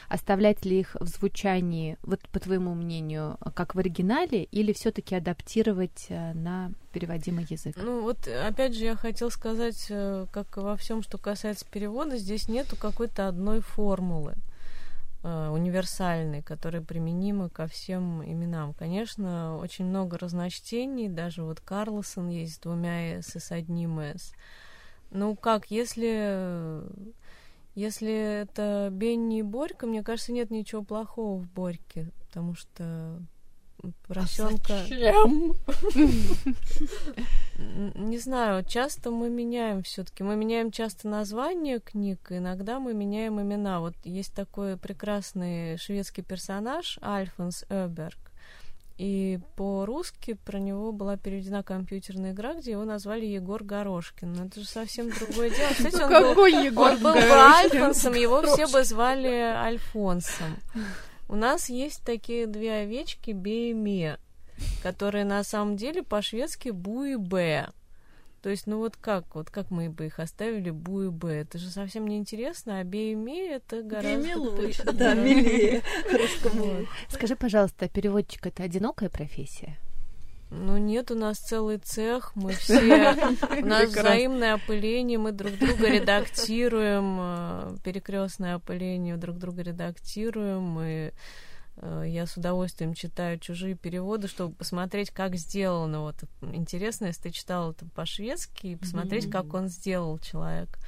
Оставлять 0.09 0.65
ли 0.65 0.79
их 0.79 0.95
в 0.99 1.07
звучании, 1.07 1.97
вот 2.03 2.21
по 2.29 2.39
твоему 2.39 2.73
мнению, 2.73 3.37
как 3.53 3.75
в 3.75 3.79
оригинале, 3.79 4.43
или 4.43 4.73
все-таки 4.73 5.15
адаптировать 5.15 6.07
э, 6.09 6.33
на 6.33 6.71
переводимый 6.91 7.45
язык? 7.49 7.75
Ну 7.77 8.01
вот, 8.01 8.27
опять 8.27 8.75
же, 8.75 8.85
я 8.85 8.95
хотел 8.95 9.31
сказать, 9.31 9.87
э, 9.89 10.25
как 10.31 10.57
во 10.57 10.75
всем, 10.77 11.01
что 11.01 11.17
касается 11.17 11.65
перевода, 11.69 12.17
здесь 12.17 12.47
нету 12.47 12.75
какой-то 12.75 13.27
одной 13.27 13.61
формулы 13.61 14.35
э, 15.23 15.49
универсальной, 15.49 16.41
которая 16.41 16.81
применима 16.81 17.49
ко 17.49 17.67
всем 17.67 18.23
именам. 18.23 18.73
Конечно, 18.73 19.57
очень 19.57 19.85
много 19.85 20.17
разночтений, 20.17 21.09
даже 21.09 21.43
вот 21.43 21.59
Карлсон 21.61 22.29
есть 22.29 22.55
с 22.55 22.59
двумя 22.59 23.21
«с» 23.21 23.35
и 23.35 23.39
с 23.39 23.51
одним 23.51 23.99
«с». 23.99 24.33
Ну 25.11 25.35
как, 25.35 25.71
если 25.71 26.81
если 27.75 28.41
это 28.41 28.89
Бенни 28.91 29.39
и 29.39 29.43
Борька, 29.43 29.85
мне 29.85 30.03
кажется, 30.03 30.31
нет 30.31 30.49
ничего 30.49 30.81
плохого 30.81 31.37
в 31.37 31.47
Борьке, 31.51 32.11
потому 32.25 32.55
что 32.55 33.21
поросенка... 34.07 34.73
А 34.73 34.87
зачем? 34.87 35.55
Не 38.09 38.17
знаю, 38.17 38.63
часто 38.63 39.11
мы 39.11 39.29
меняем 39.29 39.83
все-таки. 39.83 40.23
Мы 40.23 40.35
меняем 40.35 40.71
часто 40.71 41.07
названия 41.07 41.79
книг, 41.79 42.19
иногда 42.29 42.79
мы 42.79 42.93
меняем 42.93 43.41
имена. 43.41 43.79
Вот 43.79 43.95
есть 44.03 44.33
такой 44.33 44.77
прекрасный 44.77 45.77
шведский 45.77 46.21
персонаж 46.21 46.97
Альфонс 47.01 47.65
Эберг. 47.69 48.24
И 48.97 49.39
по-русски 49.57 50.33
про 50.45 50.57
него 50.57 50.93
была 50.93 51.17
переведена 51.17 51.63
компьютерная 51.63 52.31
игра, 52.31 52.53
где 52.53 52.71
его 52.71 52.85
назвали 52.85 53.25
Егор 53.25 53.61
Горошкин. 53.61 54.31
Но 54.31 54.45
это 54.45 54.61
же 54.61 54.65
совсем 54.65 55.09
другое 55.09 55.49
дело. 55.49 55.69
Кстати, 55.71 56.01
он 56.01 56.09
Какой 56.09 56.51
был, 56.53 56.63
Егор 56.63 56.91
он 56.91 56.99
был 56.99 57.13
бы 57.13 57.19
Альфонсом, 57.19 58.13
его 58.13 58.41
все 58.43 58.67
бы 58.67 58.85
звали 58.85 59.27
Альфонсом. 59.27 60.57
У 61.27 61.35
нас 61.35 61.69
есть 61.69 62.03
такие 62.05 62.47
две 62.47 62.71
овечки 62.71 63.31
Бейме, 63.31 64.17
которые 64.81 65.25
на 65.25 65.43
самом 65.43 65.75
деле 65.75 66.01
по-шведски 66.01 66.69
Бу 66.69 67.03
и 67.03 67.15
Б. 67.17 67.67
То 68.45 68.51
есть, 68.51 68.67
ну 68.67 68.77
вот 68.77 68.95
как, 68.95 69.33
вот 69.33 69.49
как 69.49 69.71
мы 69.71 69.89
бы 69.89 70.05
их 70.05 70.19
оставили 70.19 70.69
Бу 70.69 71.01
и 71.01 71.09
Б? 71.09 71.31
Это 71.33 71.57
же 71.57 71.71
совсем 71.71 72.05
не 72.05 72.19
интересно, 72.19 72.79
а 72.79 72.83
Бейме 72.83 73.55
это 73.55 73.81
гораздо... 73.81 74.19
Бейме 74.19 74.35
лучше, 74.35 74.83
да, 74.83 75.15
милее. 75.15 75.81
Скажи, 77.09 77.35
пожалуйста, 77.35 77.89
переводчик 77.89 78.45
это 78.45 78.61
одинокая 78.61 79.09
профессия? 79.09 79.79
Ну 80.51 80.77
нет, 80.77 81.09
у 81.09 81.15
нас 81.15 81.39
целый 81.39 81.79
цех, 81.79 82.35
мы 82.35 82.53
все, 82.53 83.15
у 83.63 83.65
нас 83.65 83.89
взаимное 83.89 84.53
опыление, 84.53 85.17
мы 85.17 85.31
друг 85.31 85.53
друга 85.53 85.89
редактируем, 85.89 87.17
э, 87.19 87.77
перекрестное 87.83 88.53
опыление 88.53 89.17
друг 89.17 89.39
друга 89.39 89.63
редактируем, 89.63 90.61
мы 90.61 90.85
Э, 90.85 91.11
я 91.81 92.25
с 92.25 92.37
удовольствием 92.37 92.93
читаю 92.93 93.39
чужие 93.39 93.75
переводы, 93.75 94.27
чтобы 94.27 94.55
посмотреть, 94.55 95.11
как 95.11 95.35
сделано. 95.35 96.01
Вот 96.01 96.15
интересно, 96.41 97.05
если 97.05 97.23
ты 97.23 97.31
читал 97.31 97.71
это 97.71 97.85
по-шведски, 97.85 98.67
и 98.67 98.75
посмотреть, 98.75 99.25
mm-hmm. 99.25 99.31
как 99.31 99.53
он 99.53 99.67
сделал 99.67 100.17
человек. 100.19 100.79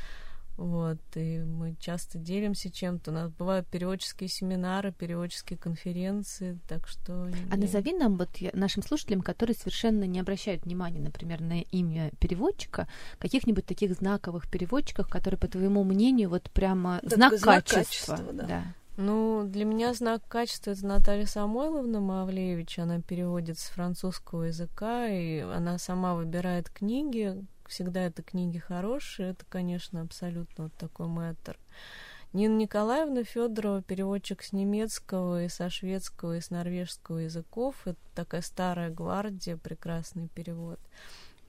Вот, 0.58 0.98
и 1.14 1.38
мы 1.38 1.76
часто 1.80 2.18
делимся 2.18 2.72
чем-то. 2.72 3.12
У 3.12 3.14
нас 3.14 3.32
бывают 3.32 3.68
переводческие 3.68 4.28
семинары, 4.28 4.92
переводческие 4.92 5.60
конференции, 5.60 6.58
так 6.68 6.88
что... 6.88 7.30
А 7.52 7.58
назови 7.58 7.94
нам, 7.94 8.18
вот 8.18 8.30
нашим 8.54 8.82
слушателям, 8.82 9.22
которые 9.22 9.56
совершенно 9.56 10.06
не 10.06 10.20
обращают 10.20 10.66
внимания, 10.66 11.00
например, 11.00 11.42
на 11.42 11.62
имя 11.62 12.10
переводчика, 12.20 12.88
каких-нибудь 13.20 13.68
таких 13.68 13.94
знаковых 13.94 14.50
переводчиков, 14.50 15.08
которые, 15.08 15.38
по 15.38 15.48
твоему 15.48 15.84
мнению, 15.84 16.30
вот 16.30 16.50
прямо 16.50 17.02
знак, 17.04 17.38
знак 17.38 17.66
качества. 17.66 18.16
качества 18.16 18.34
да. 18.34 18.46
да. 18.48 18.64
Ну, 18.98 19.44
для 19.46 19.64
меня 19.64 19.94
знак 19.94 20.24
качества 20.28 20.72
это 20.72 20.84
Наталья 20.84 21.28
Самойловна 21.28 22.00
Мавлеевич. 22.00 22.80
Она 22.80 23.00
переводит 23.00 23.60
с 23.60 23.70
французского 23.70 24.46
языка, 24.46 25.08
и 25.08 25.42
она 25.42 25.78
сама 25.78 26.16
выбирает 26.16 26.72
книги. 26.72 27.46
Всегда 27.68 28.02
это 28.02 28.24
книги 28.24 28.58
хорошие. 28.58 29.30
Это, 29.30 29.46
конечно, 29.48 30.02
абсолютно 30.02 30.64
вот 30.64 30.74
такой 30.74 31.06
мэтр. 31.06 31.60
Нина 32.34 32.58
Николаевна 32.58 33.24
Федорова, 33.24 33.84
переводчик 33.84 34.42
с 34.42 34.52
немецкого 34.52 35.44
и 35.44 35.48
со 35.48 35.70
шведского 35.70 36.38
и 36.38 36.42
с 36.42 36.50
норвежского 36.50 37.20
языков. 37.20 37.76
Это 37.86 38.00
такая 38.16 38.42
старая 38.42 38.90
гвардия, 38.90 39.58
прекрасный 39.58 40.28
перевод. 40.28 40.80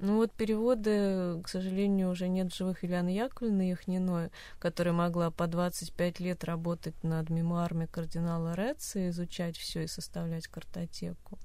Ну 0.00 0.16
вот 0.16 0.32
переводы, 0.32 1.40
к 1.42 1.48
сожалению, 1.48 2.10
уже 2.10 2.28
нет 2.28 2.54
живых 2.54 2.84
Ильяны 2.84 3.08
Яковлевны 3.08 3.62
Яхниной, 3.70 4.30
которая 4.60 4.94
могла 4.94 5.32
по 5.32 5.48
25 5.48 6.20
лет 6.20 6.44
работать 6.44 7.02
над 7.02 7.30
мемуарами 7.30 7.86
кардинала 7.86 8.54
Реца, 8.54 9.08
изучать 9.08 9.56
все 9.56 9.82
и 9.82 9.86
составлять 9.88 10.46
картотеку. 10.46 11.38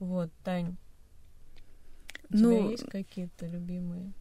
Вот, 0.00 0.30
Тань, 0.42 0.76
у 2.30 2.36
ну, 2.36 2.50
тебя 2.50 2.70
есть 2.70 2.90
какие-то 2.90 3.46
любимые? 3.46 4.12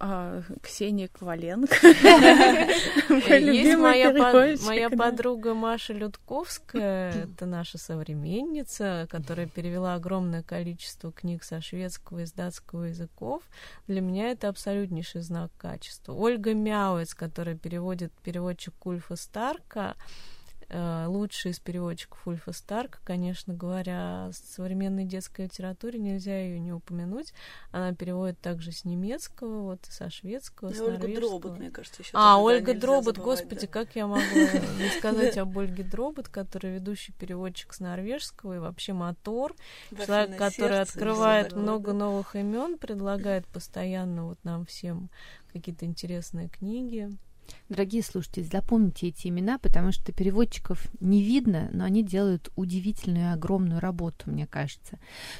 А, 0.00 0.42
Ксения 0.62 1.08
Коваленко. 1.08 1.74
Есть 1.86 3.78
моя, 3.78 4.90
подруга 4.90 5.54
Маша 5.54 5.92
Людковская, 5.92 7.12
это 7.12 7.46
наша 7.46 7.78
современница, 7.78 9.06
которая 9.10 9.46
перевела 9.46 9.94
огромное 9.94 10.42
количество 10.42 11.12
книг 11.12 11.44
со 11.44 11.60
шведского 11.60 12.20
и 12.20 12.26
с 12.26 12.32
датского 12.32 12.84
языков. 12.84 13.42
Для 13.86 14.00
меня 14.00 14.30
это 14.30 14.48
абсолютнейший 14.48 15.20
знак 15.20 15.50
качества. 15.56 16.12
Ольга 16.12 16.54
Мяуэц, 16.54 17.14
которая 17.14 17.56
переводит 17.56 18.12
переводчик 18.22 18.74
Кульфа 18.78 19.16
Старка, 19.16 19.94
лучший 21.06 21.52
из 21.52 21.60
переводчиков 21.60 22.26
Ульфа 22.26 22.52
Старк, 22.52 23.00
конечно 23.04 23.54
говоря, 23.54 24.26
о 24.26 24.30
современной 24.32 25.04
детской 25.04 25.46
литературе 25.46 25.98
нельзя 25.98 26.38
ее 26.38 26.58
не 26.58 26.72
упомянуть. 26.72 27.32
Она 27.70 27.94
переводит 27.94 28.40
также 28.40 28.72
с 28.72 28.84
немецкого, 28.84 29.62
вот, 29.62 29.80
со 29.88 30.10
шведского, 30.10 30.72
с 30.72 30.80
Ольга 30.80 31.08
Дробот, 31.08 31.58
мне 31.58 31.70
кажется, 31.70 32.02
еще 32.02 32.10
А, 32.14 32.40
Ольга 32.40 32.74
Дробот, 32.74 33.18
господи, 33.18 33.66
как 33.66 33.94
я 33.94 34.06
могу 34.06 34.22
не 34.22 34.88
сказать 34.98 35.38
об 35.38 35.56
Ольге 35.58 35.84
Дробот, 35.84 36.28
который 36.28 36.74
ведущий 36.74 37.12
переводчик 37.12 37.72
с 37.72 37.80
норвежского 37.80 38.56
и 38.56 38.58
вообще 38.58 38.92
мотор, 38.92 39.54
человек, 40.04 40.36
который 40.36 40.80
открывает 40.80 41.52
много 41.52 41.92
новых 41.92 42.36
имен, 42.36 42.78
предлагает 42.78 43.46
постоянно 43.46 44.26
вот 44.26 44.38
нам 44.44 44.66
всем 44.66 45.10
какие-то 45.52 45.86
интересные 45.86 46.48
книги. 46.48 47.10
Дорогие 47.68 48.02
слушатели, 48.02 48.44
запомните 48.44 49.08
эти 49.08 49.28
имена, 49.28 49.58
потому 49.58 49.90
что 49.90 50.12
переводчиков 50.12 50.86
не 51.00 51.22
видно, 51.22 51.70
но 51.72 51.84
они 51.84 52.02
делают 52.02 52.50
удивительную 52.56 53.30
и 53.30 53.32
огромную 53.32 53.80
работу, 53.80 54.30
мне 54.30 54.46
кажется. 54.46 54.98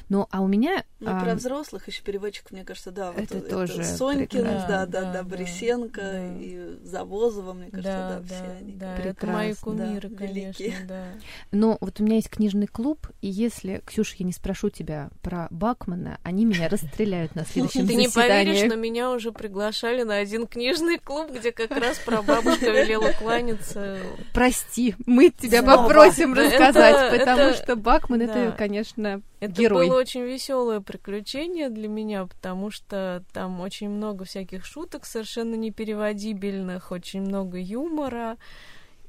Ну, 0.09 0.27
а 0.31 0.41
у 0.41 0.47
меня... 0.47 0.83
Ну, 0.99 1.11
а... 1.11 1.23
про 1.23 1.35
взрослых 1.35 1.87
еще 1.87 2.01
переводчиков, 2.03 2.51
мне 2.51 2.63
кажется, 2.63 2.91
да. 2.91 3.13
Это 3.15 3.35
вот, 3.35 3.49
тоже... 3.49 3.81
Это 3.81 3.83
Сонькин, 3.83 4.43
да, 4.43 4.65
да, 4.67 4.85
да, 4.85 5.13
да, 5.13 5.23
Борисенко 5.23 6.01
да. 6.01 6.33
и 6.37 6.77
Завозова, 6.83 7.53
мне 7.53 7.69
кажется, 7.69 7.91
да, 7.91 8.19
да, 8.19 8.25
все 8.25 8.57
они. 8.59 8.73
Да, 8.73 8.97
это 8.97 9.27
мои 9.27 9.53
кумиры, 9.53 10.09
да, 10.09 10.17
конечно, 10.17 10.63
великие. 10.63 10.85
да. 10.87 11.05
Но 11.51 11.77
вот 11.79 11.99
у 11.99 12.03
меня 12.03 12.15
есть 12.15 12.29
книжный 12.29 12.67
клуб, 12.67 13.07
и 13.21 13.27
если, 13.27 13.81
Ксюша, 13.85 14.15
я 14.19 14.25
не 14.25 14.33
спрошу 14.33 14.69
тебя 14.69 15.09
про 15.21 15.47
Бакмана, 15.51 16.19
они 16.23 16.45
меня 16.45 16.69
расстреляют 16.69 17.35
на 17.35 17.45
следующем 17.45 17.87
Ты 17.87 17.95
не 17.95 18.07
поверишь, 18.07 18.67
но 18.67 18.75
меня 18.75 19.11
уже 19.11 19.31
приглашали 19.31 20.03
на 20.03 20.15
один 20.15 20.47
книжный 20.47 20.97
клуб, 20.97 21.31
где 21.31 21.51
как 21.51 21.71
раз 21.77 21.94
раз 21.97 22.05
прабабушка 22.05 22.69
велела 22.71 23.11
кланяться. 23.11 23.99
Прости, 24.33 24.95
мы 25.05 25.29
тебя 25.29 25.61
Снова. 25.61 25.83
попросим 25.87 26.33
рассказать, 26.33 26.95
это- 27.13 27.17
потому 27.19 27.41
это- 27.41 27.57
что 27.63 27.75
Бакман 27.75 28.21
это, 28.21 28.33
да. 28.33 28.51
конечно, 28.51 29.21
Это 29.39 29.51
герой. 29.53 29.87
было 29.87 29.99
очень 29.99 30.21
веселое 30.23 30.79
приключение 30.79 31.69
для 31.69 31.87
меня, 31.87 32.25
потому 32.25 32.71
что 32.71 33.23
там 33.33 33.61
очень 33.61 33.89
много 33.89 34.25
всяких 34.25 34.65
шуток 34.65 35.05
совершенно 35.05 35.55
непереводибельных, 35.55 36.91
очень 36.91 37.21
много 37.21 37.57
юмора 37.59 38.37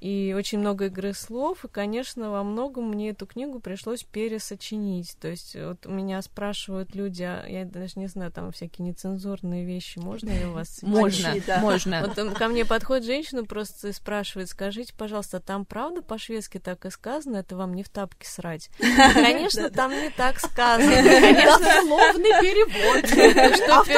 и 0.00 0.34
очень 0.36 0.58
много 0.58 0.86
игры 0.86 1.14
слов. 1.14 1.64
И, 1.64 1.68
конечно, 1.68 2.30
во 2.30 2.42
многом 2.42 2.90
мне 2.90 3.10
эту 3.10 3.26
книгу 3.26 3.60
пришлось 3.60 4.02
пересочинить. 4.02 5.16
То 5.20 5.28
есть 5.28 5.56
вот 5.56 5.86
меня 5.86 6.20
спрашивают 6.22 6.94
люди, 6.94 7.22
а 7.22 7.44
я 7.48 7.64
даже 7.64 7.94
не 7.96 8.06
знаю, 8.06 8.30
там 8.32 8.52
всякие 8.52 8.86
нецензурные 8.88 9.64
вещи, 9.64 9.98
можно 9.98 10.30
ли 10.30 10.46
у 10.46 10.52
вас? 10.52 10.78
Можно, 10.82 11.34
можно. 11.60 12.12
Вот 12.16 12.34
ко 12.34 12.48
мне 12.48 12.64
подходит 12.64 13.04
женщина 13.04 13.44
просто 13.44 13.88
и 13.88 13.92
спрашивает, 13.92 14.48
скажите, 14.48 14.92
пожалуйста, 14.96 15.40
там 15.40 15.64
правда 15.64 16.02
по-шведски 16.02 16.58
так 16.58 16.84
и 16.84 16.90
сказано, 16.90 17.38
это 17.38 17.56
вам 17.56 17.74
не 17.74 17.82
в 17.82 17.88
тапки 17.88 18.26
срать? 18.26 18.70
Конечно, 19.14 19.70
там 19.70 19.90
не 19.92 20.10
так 20.10 20.38
сказано. 20.38 20.90
Конечно, 20.90 21.58
Дословный 21.58 22.40
перевод. 22.40 23.06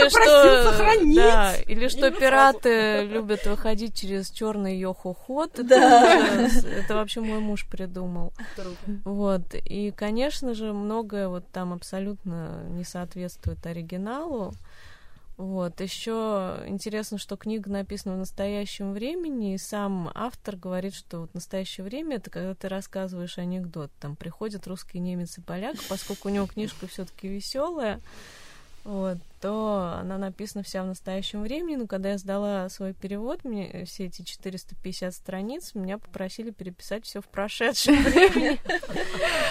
что, 0.08 0.72
сохранить. 0.72 1.68
или 1.68 1.88
что 1.88 2.10
пираты 2.10 3.04
любят 3.04 3.46
выходить 3.46 3.98
через 3.98 4.30
черный 4.30 4.78
йохо-ход. 4.78 5.52
Да. 5.62 5.87
Это, 5.88 6.94
вообще 6.94 7.20
мой 7.20 7.40
муж 7.40 7.66
придумал. 7.68 8.32
Вот. 9.04 9.54
И, 9.54 9.92
конечно 9.96 10.54
же, 10.54 10.72
многое 10.72 11.28
вот 11.28 11.44
там 11.52 11.72
абсолютно 11.72 12.62
не 12.70 12.84
соответствует 12.84 13.64
оригиналу. 13.66 14.52
Вот. 15.36 15.80
Еще 15.80 16.64
интересно, 16.66 17.16
что 17.16 17.36
книга 17.36 17.70
написана 17.70 18.16
в 18.16 18.18
настоящем 18.18 18.92
времени, 18.92 19.54
и 19.54 19.58
сам 19.58 20.10
автор 20.14 20.56
говорит, 20.56 20.94
что 20.94 21.20
вот 21.20 21.34
настоящее 21.34 21.84
время 21.84 22.16
это 22.16 22.28
когда 22.28 22.54
ты 22.54 22.68
рассказываешь 22.68 23.38
анекдот. 23.38 23.90
Там 24.00 24.16
приходят 24.16 24.66
русский 24.66 24.98
немец 24.98 25.38
и 25.38 25.40
поляк, 25.40 25.76
поскольку 25.88 26.28
у 26.28 26.32
него 26.32 26.46
книжка 26.46 26.88
все-таки 26.88 27.28
веселая, 27.28 28.00
вот, 28.82 29.18
то 29.40 29.98
она 30.00 30.18
написана 30.18 30.64
вся 30.64 30.82
в 30.82 30.86
настоящем 30.86 31.42
времени. 31.42 31.76
Но 31.76 31.86
когда 31.86 32.10
я 32.10 32.18
сдала 32.18 32.68
свой 32.68 32.92
перевод, 32.94 33.44
мне 33.44 33.84
все 33.86 34.06
эти 34.06 34.22
450 34.22 35.14
страниц, 35.14 35.74
меня 35.74 35.98
попросили 35.98 36.50
переписать 36.50 37.04
все 37.04 37.20
в 37.20 37.26
прошедшем 37.26 37.94
времени. 38.02 38.58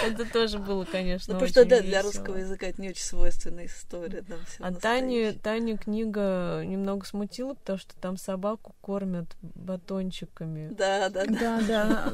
Это 0.06 0.24
тоже 0.30 0.58
было, 0.58 0.84
конечно, 0.84 1.34
Ну, 1.34 1.40
потому 1.40 1.50
что, 1.50 1.64
да, 1.64 1.80
для 1.80 2.02
русского 2.02 2.36
языка 2.36 2.66
это 2.66 2.80
не 2.80 2.90
очень 2.90 3.04
свойственная 3.04 3.66
история. 3.66 4.24
А 4.58 4.70
настоящее. 4.70 5.32
Таню 5.32 5.78
книга 5.78 6.62
немного 6.64 7.06
смутила, 7.06 7.54
потому 7.54 7.78
что 7.78 7.94
там 7.96 8.16
собаку 8.16 8.74
кормят 8.80 9.36
батончиками. 9.42 10.68
Да, 10.74 11.08
да, 11.08 11.24
да. 11.26 11.38
Да, 11.38 11.60
да. 11.66 12.12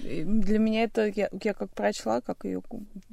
Для 0.00 0.58
меня 0.58 0.84
это 0.84 1.06
я, 1.06 1.28
я 1.42 1.54
как 1.54 1.70
прочла, 1.70 2.20
как 2.20 2.44
ее 2.44 2.62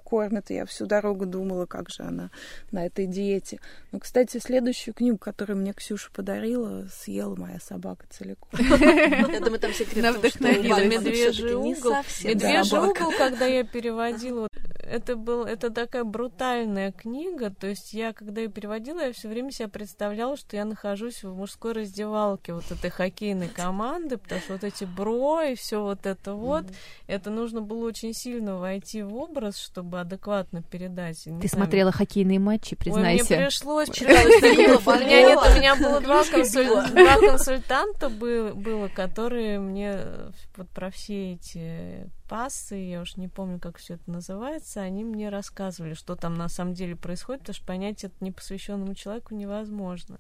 кормят, 0.03 0.51
и 0.51 0.55
я 0.55 0.65
всю 0.65 0.85
дорогу 0.85 1.25
думала, 1.25 1.65
как 1.65 1.89
же 1.89 2.03
она 2.03 2.29
на 2.71 2.85
этой 2.85 3.05
диете. 3.05 3.59
Ну, 3.91 3.99
кстати, 4.01 4.39
следующую 4.39 4.95
книгу, 4.95 5.19
которую 5.19 5.59
мне 5.59 5.73
Ксюша 5.73 6.09
подарила, 6.11 6.87
съела 6.91 7.35
моя 7.35 7.59
собака 7.59 8.07
целиком. 8.09 8.49
Я 8.59 9.39
думаю, 9.39 9.59
там 9.59 9.73
секрет 9.73 10.03
в 10.03 10.19
том, 10.19 10.29
что 10.29 10.39
Вдохновила. 10.39 10.83
Медвежий 10.83 11.53
угол. 11.53 11.93
совсем 11.93 12.31
Медвежий 12.31 12.79
угол, 12.79 13.13
когда 13.15 13.45
я 13.45 13.63
переводила, 13.63 14.47
это 14.83 15.15
был, 15.15 15.45
это 15.45 15.69
такая 15.69 16.03
брутальная 16.03 16.91
книга. 16.91 17.51
То 17.51 17.67
есть 17.67 17.93
я, 17.93 18.11
когда 18.11 18.41
ее 18.41 18.49
переводила, 18.49 19.01
я 19.01 19.13
все 19.13 19.29
время 19.29 19.51
себя 19.51 19.69
представляла, 19.69 20.35
что 20.35 20.57
я 20.57 20.65
нахожусь 20.65 21.23
в 21.23 21.35
мужской 21.35 21.73
раздевалке 21.73 22.53
вот 22.53 22.71
этой 22.71 22.89
хоккейной 22.89 23.49
команды, 23.49 24.17
потому 24.17 24.41
что 24.41 24.53
вот 24.53 24.63
эти 24.63 24.83
бро 24.83 25.41
и 25.41 25.55
все 25.55 25.81
вот 25.81 26.07
это 26.07 26.33
вот, 26.33 26.65
это 27.05 27.29
нужно 27.29 27.61
было 27.61 27.87
очень 27.87 28.13
сильно 28.13 28.57
войти 28.57 29.03
в 29.03 29.15
образ, 29.15 29.57
чтобы 29.57 29.99
адекватно 29.99 30.63
передать. 30.63 31.27
Ты 31.41 31.47
смотрела 31.47 31.91
хоккейные 31.91 32.39
матчи, 32.39 32.73
Ой, 32.73 32.91
мне 32.91 32.93
признайся. 33.17 33.37
пришлось 33.37 33.90
читать. 33.93 34.25
У 34.25 34.91
меня 34.91 35.21
нет, 35.21 35.39
у 35.39 35.55
меня 35.55 35.75
было 35.75 35.99
два, 36.01 36.23
консультанта 36.23 38.09
было, 38.09 38.53
было, 38.53 38.87
которые 38.87 39.59
мне 39.59 39.91
э, 39.95 40.31
вот 40.55 40.69
про 40.69 40.91
все 40.91 41.33
эти 41.33 42.09
пассы, 42.31 42.75
я 42.75 43.01
уж 43.01 43.17
не 43.17 43.27
помню, 43.27 43.59
как 43.59 43.77
все 43.77 43.95
это 43.95 44.09
называется, 44.09 44.79
они 44.79 45.03
мне 45.03 45.27
рассказывали, 45.27 45.93
что 45.95 46.15
там 46.15 46.33
на 46.35 46.47
самом 46.47 46.73
деле 46.73 46.95
происходит, 46.95 47.41
потому 47.41 47.55
что 47.55 47.65
понять 47.65 48.05
это 48.05 48.15
непосвященному 48.21 48.95
человеку 48.95 49.35
невозможно. 49.35 50.17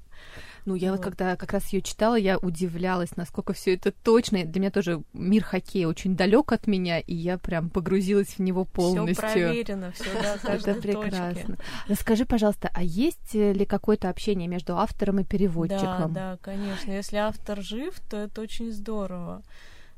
Ну, 0.65 0.75
я 0.75 0.91
вот 0.91 0.97
Вот. 0.97 1.05
когда 1.05 1.37
как 1.37 1.53
раз 1.53 1.71
ее 1.71 1.81
читала, 1.81 2.15
я 2.15 2.37
удивлялась, 2.37 3.15
насколько 3.15 3.53
все 3.53 3.75
это 3.75 3.93
точно. 3.93 4.43
Для 4.43 4.59
меня 4.59 4.71
тоже 4.71 5.01
мир 5.13 5.43
хоккея 5.45 5.87
очень 5.87 6.17
далек 6.17 6.51
от 6.51 6.67
меня, 6.67 6.99
и 6.99 7.15
я 7.15 7.37
прям 7.37 7.69
погрузилась 7.69 8.37
в 8.37 8.39
него 8.39 8.65
Все 8.65 8.73
полностью. 8.73 9.15
проверено, 9.15 9.91
все 9.93 10.03
до 10.13 10.51
Это 10.51 10.73
прекрасно. 10.75 11.57
Расскажи, 11.87 12.25
пожалуйста, 12.25 12.69
а 12.73 12.83
есть 12.83 13.33
э, 13.35 13.53
ли 13.53 13.65
какое-то 13.65 14.09
общение 14.09 14.49
между 14.49 14.75
автором 14.75 15.19
и 15.19 15.23
Да, 15.23 15.29
переводчиком? 15.29 16.13
да, 16.13 16.37
конечно. 16.41 16.91
Если 16.91 17.15
автор 17.15 17.61
жив, 17.61 17.97
то 18.09 18.17
это 18.17 18.41
очень 18.41 18.69
здорово. 18.73 19.43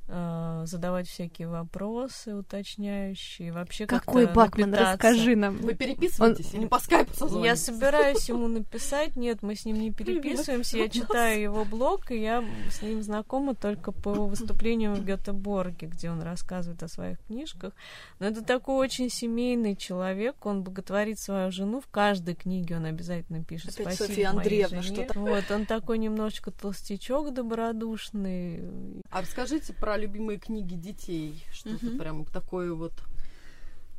Э, 0.07 0.63
задавать 0.65 1.07
всякие 1.07 1.47
вопросы 1.47 2.35
уточняющие, 2.35 3.51
вообще 3.51 3.85
Какой 3.85 4.25
как-то 4.25 4.39
Бакман, 4.39 4.69
напитаться. 4.71 4.93
расскажи 4.93 5.35
нам. 5.35 5.57
Вы 5.57 5.73
переписываетесь 5.75 6.53
или 6.53 6.65
по 6.67 6.79
скайпу 6.79 7.11
Я 7.11 7.17
созвонитесь? 7.17 7.63
собираюсь 7.65 8.29
ему 8.29 8.47
написать, 8.47 9.15
нет, 9.15 9.41
мы 9.41 9.55
с 9.55 9.65
ним 9.65 9.79
не 9.79 9.91
переписываемся, 9.91 10.77
я 10.77 10.89
читаю 10.89 11.41
его 11.41 11.65
блог, 11.65 12.11
и 12.11 12.21
я 12.21 12.43
с 12.69 12.81
ним 12.81 13.01
знакома 13.01 13.55
только 13.55 13.91
по 13.91 14.13
его 14.13 14.27
выступлениям 14.27 14.93
в 14.95 15.05
Гетеборге, 15.05 15.87
где 15.87 16.09
он 16.09 16.21
рассказывает 16.21 16.81
о 16.83 16.87
своих 16.87 17.19
книжках. 17.27 17.73
Но 18.19 18.27
это 18.27 18.43
такой 18.43 18.75
очень 18.75 19.09
семейный 19.09 19.75
человек, 19.75 20.45
он 20.45 20.63
боготворит 20.63 21.19
свою 21.19 21.51
жену, 21.51 21.81
в 21.81 21.87
каждой 21.87 22.35
книге 22.35 22.77
он 22.77 22.85
обязательно 22.85 23.43
пишет 23.43 23.71
Опять 23.73 23.95
спасибо 23.95 24.07
Софья 24.07 24.29
Андреевна 24.29 24.81
жене». 24.81 25.05
что-то. 25.05 25.19
Вот, 25.19 25.43
он 25.51 25.65
такой 25.65 25.97
немножечко 25.97 26.51
толстячок 26.51 27.33
добродушный, 27.33 28.63
А 29.09 29.21
расскажите 29.21 29.73
про 29.73 29.97
любимые 30.03 30.37
книги 30.39 30.75
детей. 30.75 31.43
Что-то 31.51 31.85
Мгм. 31.85 31.97
прям 31.97 32.25
такое 32.25 32.73
вот. 32.73 32.93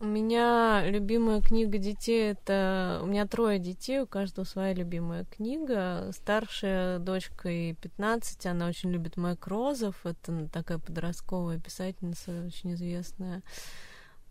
У 0.01 0.07
меня 0.07 0.83
любимая 0.87 1.41
книга 1.41 1.79
детей 1.79 2.33
это... 2.33 3.01
У 3.03 3.07
меня 3.07 3.27
трое 3.27 3.59
детей, 3.59 4.01
у 4.01 4.07
каждого 4.07 4.45
своя 4.45 4.75
любимая 4.75 5.25
книга. 5.25 6.11
Старшая 6.13 6.99
дочка 6.99 7.49
ей 7.49 7.75
15, 7.75 8.45
она 8.47 8.67
очень 8.67 8.91
любит 8.91 9.17
Мэг 9.17 9.47
Розов. 9.47 10.05
Это 10.05 10.49
такая 10.49 10.79
подростковая 10.79 11.59
писательница, 11.59 12.45
очень 12.47 12.75
известная. 12.75 13.43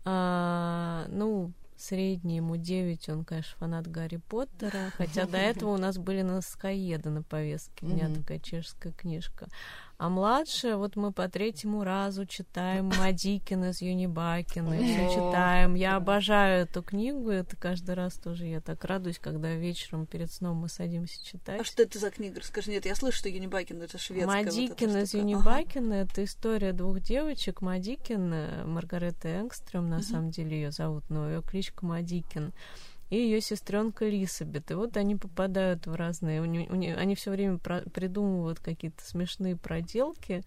А, 0.04 1.06
ну, 1.08 1.52
средний 1.76 2.36
ему 2.36 2.56
9, 2.56 3.08
он, 3.08 3.24
конечно, 3.24 3.56
фанат 3.58 3.86
Гарри 3.90 4.20
Поттера. 4.28 4.90
Хотя 4.96 5.26
до 5.26 5.38
этого 5.50 5.70
у 5.70 5.78
нас 5.78 5.96
были 5.98 6.22
Наскоеды 6.22 7.10
на 7.10 7.22
повестке 7.22 7.86
дня, 7.86 8.08
Мгм. 8.08 8.16
такая 8.22 8.38
чешская 8.38 8.92
книжка. 8.92 9.48
А 9.96 10.08
младшая, 10.08 10.76
вот 10.76 10.96
мы 10.96 11.12
по 11.12 11.28
третьему 11.28 11.84
разу 11.84 12.26
читаем 12.26 12.86
Мадикина 12.98 13.70
из 13.70 13.80
Юнибакина, 13.80 14.76
все 14.76 15.08
читаем. 15.14 15.74
Я 15.74 15.96
обожаю 15.96 16.62
эту 16.64 16.82
книгу, 16.82 17.30
это 17.30 17.56
каждый 17.56 17.94
раз 17.94 18.14
тоже 18.14 18.46
я 18.46 18.60
так 18.60 18.84
радуюсь, 18.84 19.18
когда 19.20 19.52
вечером 19.54 20.06
перед 20.06 20.32
сном 20.32 20.56
мы 20.56 20.68
садимся 20.68 21.24
читать. 21.24 21.60
А 21.60 21.64
что 21.64 21.84
это 21.84 21.98
за 22.00 22.10
книга? 22.10 22.40
Расскажи, 22.40 22.70
нет, 22.72 22.84
я 22.86 22.94
слышу, 22.96 23.18
что 23.18 23.28
Юнибакин 23.28 23.80
это 23.82 23.96
шведская. 23.98 24.26
вот 24.26 24.34
эта 24.34 24.44
Мадикин 24.46 24.96
из 24.96 25.08
штука. 25.08 25.24
Ага. 25.24 25.30
Юнибакина 25.30 25.92
это 25.94 26.24
история 26.24 26.72
двух 26.72 27.00
девочек. 27.00 27.60
Мадикин, 27.62 28.32
э, 28.32 28.64
Маргарета 28.64 29.28
Энгстрем, 29.28 29.88
на 29.88 29.96
Мгм. 29.98 30.04
самом 30.04 30.30
деле 30.30 30.56
ее 30.60 30.70
зовут, 30.72 31.04
но 31.08 31.28
ее 31.30 31.40
кличка 31.42 31.86
Мадикин. 31.86 32.52
И 33.14 33.16
ее 33.16 33.40
сестренка 33.40 34.08
Лисабет. 34.08 34.72
И 34.72 34.74
вот 34.74 34.96
они 34.96 35.14
попадают 35.14 35.86
в 35.86 35.94
разные. 35.94 36.42
у 36.42 36.46
не- 36.46 36.68
у 36.68 36.74
они 36.98 37.14
все 37.14 37.30
время 37.30 37.58
про- 37.58 37.82
придумывают 37.82 38.58
какие-то 38.58 39.04
смешные 39.04 39.54
проделки. 39.54 40.42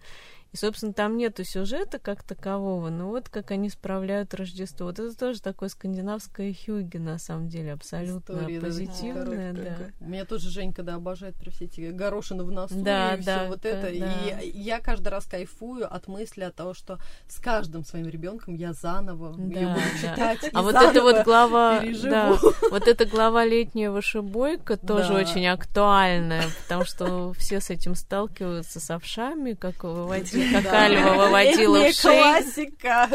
И, 0.52 0.56
собственно, 0.56 0.92
там 0.94 1.16
нету 1.18 1.44
сюжета 1.44 1.98
как 1.98 2.22
такового, 2.22 2.88
но 2.88 3.08
вот 3.08 3.28
как 3.28 3.50
они 3.50 3.68
справляют 3.68 4.32
Рождество. 4.34 4.86
Вот 4.86 4.98
это 4.98 5.14
тоже 5.16 5.42
такое 5.42 5.68
скандинавское 5.68 6.54
хюги, 6.54 6.96
на 6.96 7.18
самом 7.18 7.48
деле, 7.48 7.72
абсолютно 7.74 8.32
История, 8.32 8.60
да, 8.60 8.66
позитивное. 8.66 9.52
да. 9.52 9.76
меня 10.06 10.24
тоже 10.24 10.48
Женька, 10.50 10.82
да, 10.82 10.94
обожает 10.94 11.36
про 11.36 11.50
все 11.50 11.66
эти 11.66 11.90
горошины 11.90 12.44
в 12.44 12.50
носу 12.50 12.74
Да, 12.82 13.14
и 13.14 13.22
да, 13.22 13.40
все 13.40 13.48
вот 13.48 13.60
да, 13.60 13.68
это. 13.68 13.98
да. 13.98 14.40
И 14.40 14.50
я 14.58 14.80
каждый 14.80 15.08
раз 15.08 15.26
кайфую 15.26 15.92
от 15.92 16.08
мысли 16.08 16.42
о 16.44 16.50
том, 16.50 16.72
что 16.72 16.98
с 17.28 17.38
каждым 17.40 17.84
своим 17.84 18.08
ребенком 18.08 18.54
я 18.54 18.72
заново 18.72 19.34
Да, 19.36 19.60
ее 19.60 19.68
буду 19.68 19.80
да. 20.02 20.10
читать. 20.14 20.44
и 20.44 20.50
А 20.54 20.62
вот 20.62 20.74
это 20.74 21.02
вот 21.02 21.24
глава, 21.24 21.80
переживу. 21.80 22.10
да, 22.10 22.38
вот 22.70 22.88
эта 22.88 23.04
глава 23.04 23.44
летняя 23.44 23.90
вышибойка 23.90 24.76
тоже 24.78 25.08
Да. 25.12 25.14
очень 25.20 25.46
актуальная, 25.46 26.44
потому 26.62 26.84
что 26.84 27.32
все 27.34 27.60
с 27.60 27.68
этим 27.70 27.94
сталкиваются 27.94 28.80
с 28.80 28.90
овшами, 28.90 29.52
как 29.52 29.84
выводить, 29.84 30.37
Альва 30.72 31.14
выводила 31.14 31.76
Летняя 31.76 31.92
вшей. 31.92 32.18
классика. 32.18 33.08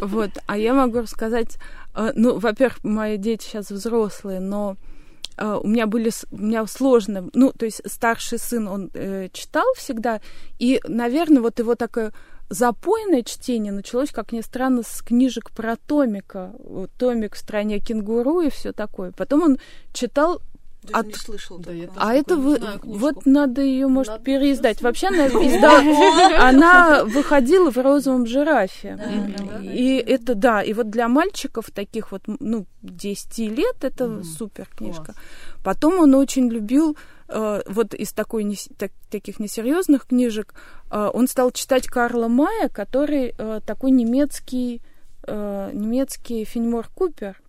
Вот, 0.00 0.30
а 0.46 0.56
я 0.56 0.74
могу 0.74 1.00
рассказать, 1.00 1.58
э, 1.94 2.12
ну, 2.14 2.38
во-первых, 2.38 2.82
мои 2.84 3.16
дети 3.16 3.44
сейчас 3.44 3.70
взрослые, 3.70 4.40
но 4.40 4.76
э, 5.36 5.58
у 5.62 5.66
меня 5.66 5.86
были, 5.86 6.10
у 6.30 6.36
меня 6.36 6.66
сложно, 6.66 7.28
ну, 7.32 7.52
то 7.52 7.64
есть 7.64 7.82
старший 7.86 8.38
сын, 8.38 8.68
он 8.68 8.90
э, 8.94 9.28
читал 9.32 9.66
всегда, 9.76 10.20
и, 10.58 10.80
наверное, 10.86 11.42
вот 11.42 11.58
его 11.58 11.74
такое 11.74 12.12
запойное 12.50 13.22
чтение 13.22 13.72
началось, 13.72 14.10
как 14.10 14.32
ни 14.32 14.40
странно, 14.40 14.82
с 14.82 15.02
книжек 15.02 15.52
про 15.52 15.76
Томика. 15.76 16.52
Томик 16.98 17.36
в 17.36 17.38
стране 17.38 17.78
кенгуру 17.78 18.40
и 18.40 18.50
все 18.50 18.72
такое. 18.72 19.12
Потом 19.12 19.42
он 19.42 19.58
читал 19.92 20.42
Даже 20.82 20.94
От- 20.98 21.06
не 21.08 21.14
слышал 21.14 21.58
Да, 21.58 21.72
я 21.72 21.86
такого. 21.88 22.02
а 22.02 22.14
это 22.14 22.36
вы, 22.36 22.56
знаю 22.56 22.78
книжку. 22.78 22.98
вот 23.00 23.26
надо 23.26 23.60
ее, 23.60 23.86
может, 23.86 24.12
Надо 24.12 24.24
переиздать. 24.24 24.80
Вообще 24.80 25.08
она 25.08 25.26
изда- 25.26 26.40
она 26.48 27.04
выходила 27.04 27.70
в 27.70 27.76
розовом 27.76 28.26
жирафе. 28.26 28.98
И 29.62 29.96
это 29.96 30.34
да, 30.34 30.62
и 30.62 30.72
вот 30.72 30.88
для 30.90 31.06
мальчиков 31.08 31.70
таких 31.70 32.12
вот, 32.12 32.22
ну, 32.26 32.66
10 32.82 33.38
лет 33.50 33.84
это 33.84 34.22
супер 34.24 34.66
книжка. 34.74 35.04
Класс. 35.12 35.16
Потом 35.62 35.98
он 36.00 36.14
очень 36.14 36.48
любил 36.48 36.96
э, 37.28 37.62
вот 37.68 37.92
из 37.94 38.12
такой 38.12 38.44
нес- 38.44 38.70
так- 38.78 38.90
таких 39.10 39.38
несерьезных 39.38 40.06
книжек 40.06 40.54
э, 40.90 41.10
он 41.12 41.28
стал 41.28 41.50
читать 41.52 41.86
Карла 41.86 42.28
Мая, 42.28 42.68
который 42.70 43.34
э, 43.36 43.60
такой 43.66 43.90
немецкий 43.90 44.80
э, 45.26 45.70
немецкий 45.74 46.44
Фенемор 46.44 46.88
Купер. 46.94 47.40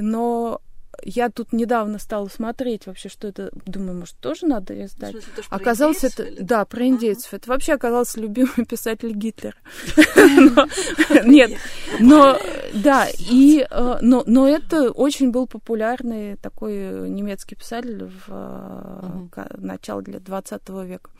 Но 0.00 0.60
я 1.04 1.30
тут 1.30 1.52
недавно 1.52 1.98
стала 1.98 2.28
смотреть 2.28 2.86
вообще, 2.86 3.08
что 3.08 3.28
это. 3.28 3.50
Думаю, 3.66 3.98
может, 3.98 4.16
тоже 4.18 4.46
надо 4.46 4.84
издать. 4.84 5.12
смысле, 5.12 5.32
это 5.36 5.54
Оказалось, 5.54 6.04
это... 6.04 6.22
или- 6.22 6.42
Да, 6.42 6.64
про 6.64 6.86
индейцев. 6.86 7.34
Это 7.34 7.50
вообще 7.50 7.74
оказался 7.74 8.20
любимый 8.20 8.64
писатель 8.68 9.12
Гитлера. 9.12 9.56
Нет, 11.24 11.52
но... 12.00 12.38
Да, 12.74 13.06
и... 13.18 13.66
э, 13.68 13.98
Но 14.00 14.48
это 14.48 14.90
очень 14.90 15.30
был 15.30 15.46
популярный 15.46 16.36
такой 16.36 17.08
немецкий 17.10 17.54
писатель 17.54 18.04
в 18.04 18.28
э, 18.28 19.46
начале 19.58 20.18
20 20.20 20.68
века. 20.68 21.10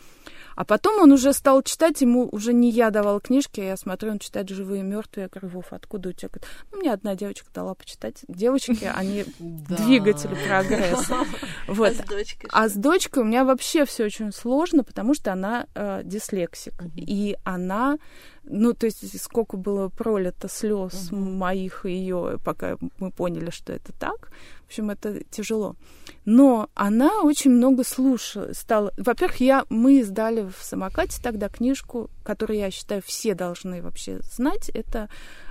А 0.57 0.65
потом 0.65 1.01
он 1.01 1.13
уже 1.13 1.33
стал 1.33 1.63
читать, 1.63 2.01
ему 2.01 2.29
уже 2.31 2.53
не 2.53 2.71
я 2.71 2.91
давала 2.91 3.21
книжки, 3.21 3.61
а 3.61 3.65
я 3.65 3.77
смотрю, 3.77 4.13
он 4.13 4.19
читает 4.19 4.49
«Живые 4.49 4.81
и 4.81 4.85
мертвые». 4.85 5.25
Я 5.25 5.29
говорю, 5.29 5.49
Вов, 5.57 5.67
откуда 5.73 6.11
у 6.11 6.13
тебя? 6.13 6.29
Говорит, 6.29 6.47
ну, 6.71 6.79
мне 6.79 6.93
одна 6.93 7.15
девочка 7.15 7.47
дала 7.55 7.75
почитать. 7.75 8.17
Девочки, 8.29 8.91
они 8.95 9.25
Да. 9.39 9.77
двигатели 9.77 10.37
прогресса. 10.47 11.17
А 11.69 11.73
Вот. 11.73 11.93
с 11.95 11.97
дочкой 11.99 12.51
А 12.53 12.69
что? 12.69 12.69
с 12.69 12.81
дочкой 12.81 13.23
у 13.23 13.27
меня 13.27 13.45
вообще 13.45 13.85
все 13.85 14.05
очень 14.05 14.33
сложно, 14.33 14.85
потому 14.85 15.15
что 15.15 15.33
она 15.33 15.67
э, 15.75 16.03
дислексик. 16.05 16.75
И 16.97 17.37
она, 17.45 17.99
ну, 18.45 18.75
то 18.75 18.87
есть 18.87 19.21
сколько 19.21 19.57
было 19.57 19.89
пролито 19.89 20.49
слез 20.49 21.11
Мгм. 21.11 21.39
моих 21.39 21.87
и 21.87 21.93
ее, 21.93 22.39
пока 22.45 22.77
мы 22.99 23.11
поняли, 23.11 23.51
что 23.51 23.73
это 23.73 23.93
так. 23.93 24.31
В 24.65 24.67
общем, 24.67 24.91
это 24.91 25.23
тяжело. 25.31 25.77
Но 26.25 26.69
она 26.75 27.23
очень 27.23 27.51
много 27.51 27.85
слушала, 27.85 28.53
стала. 28.53 28.93
Во-первых, 28.97 29.41
я, 29.41 29.65
мы 29.69 30.01
издали 30.01 30.43
в 30.43 30.63
самокате 30.63 31.21
тогда 31.23 31.49
книжку, 31.49 32.11
которую 32.25 32.59
я 32.59 32.71
считаю 32.71 33.03
все 33.03 33.35
должны 33.35 33.83
вообще 33.83 34.21
знать. 34.23 34.71
Это 34.71 35.09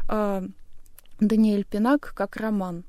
э, 0.09 0.43
Даниэль 1.19 1.65
Пинак 1.65 2.13
как 2.15 2.35
роман. 2.37 2.83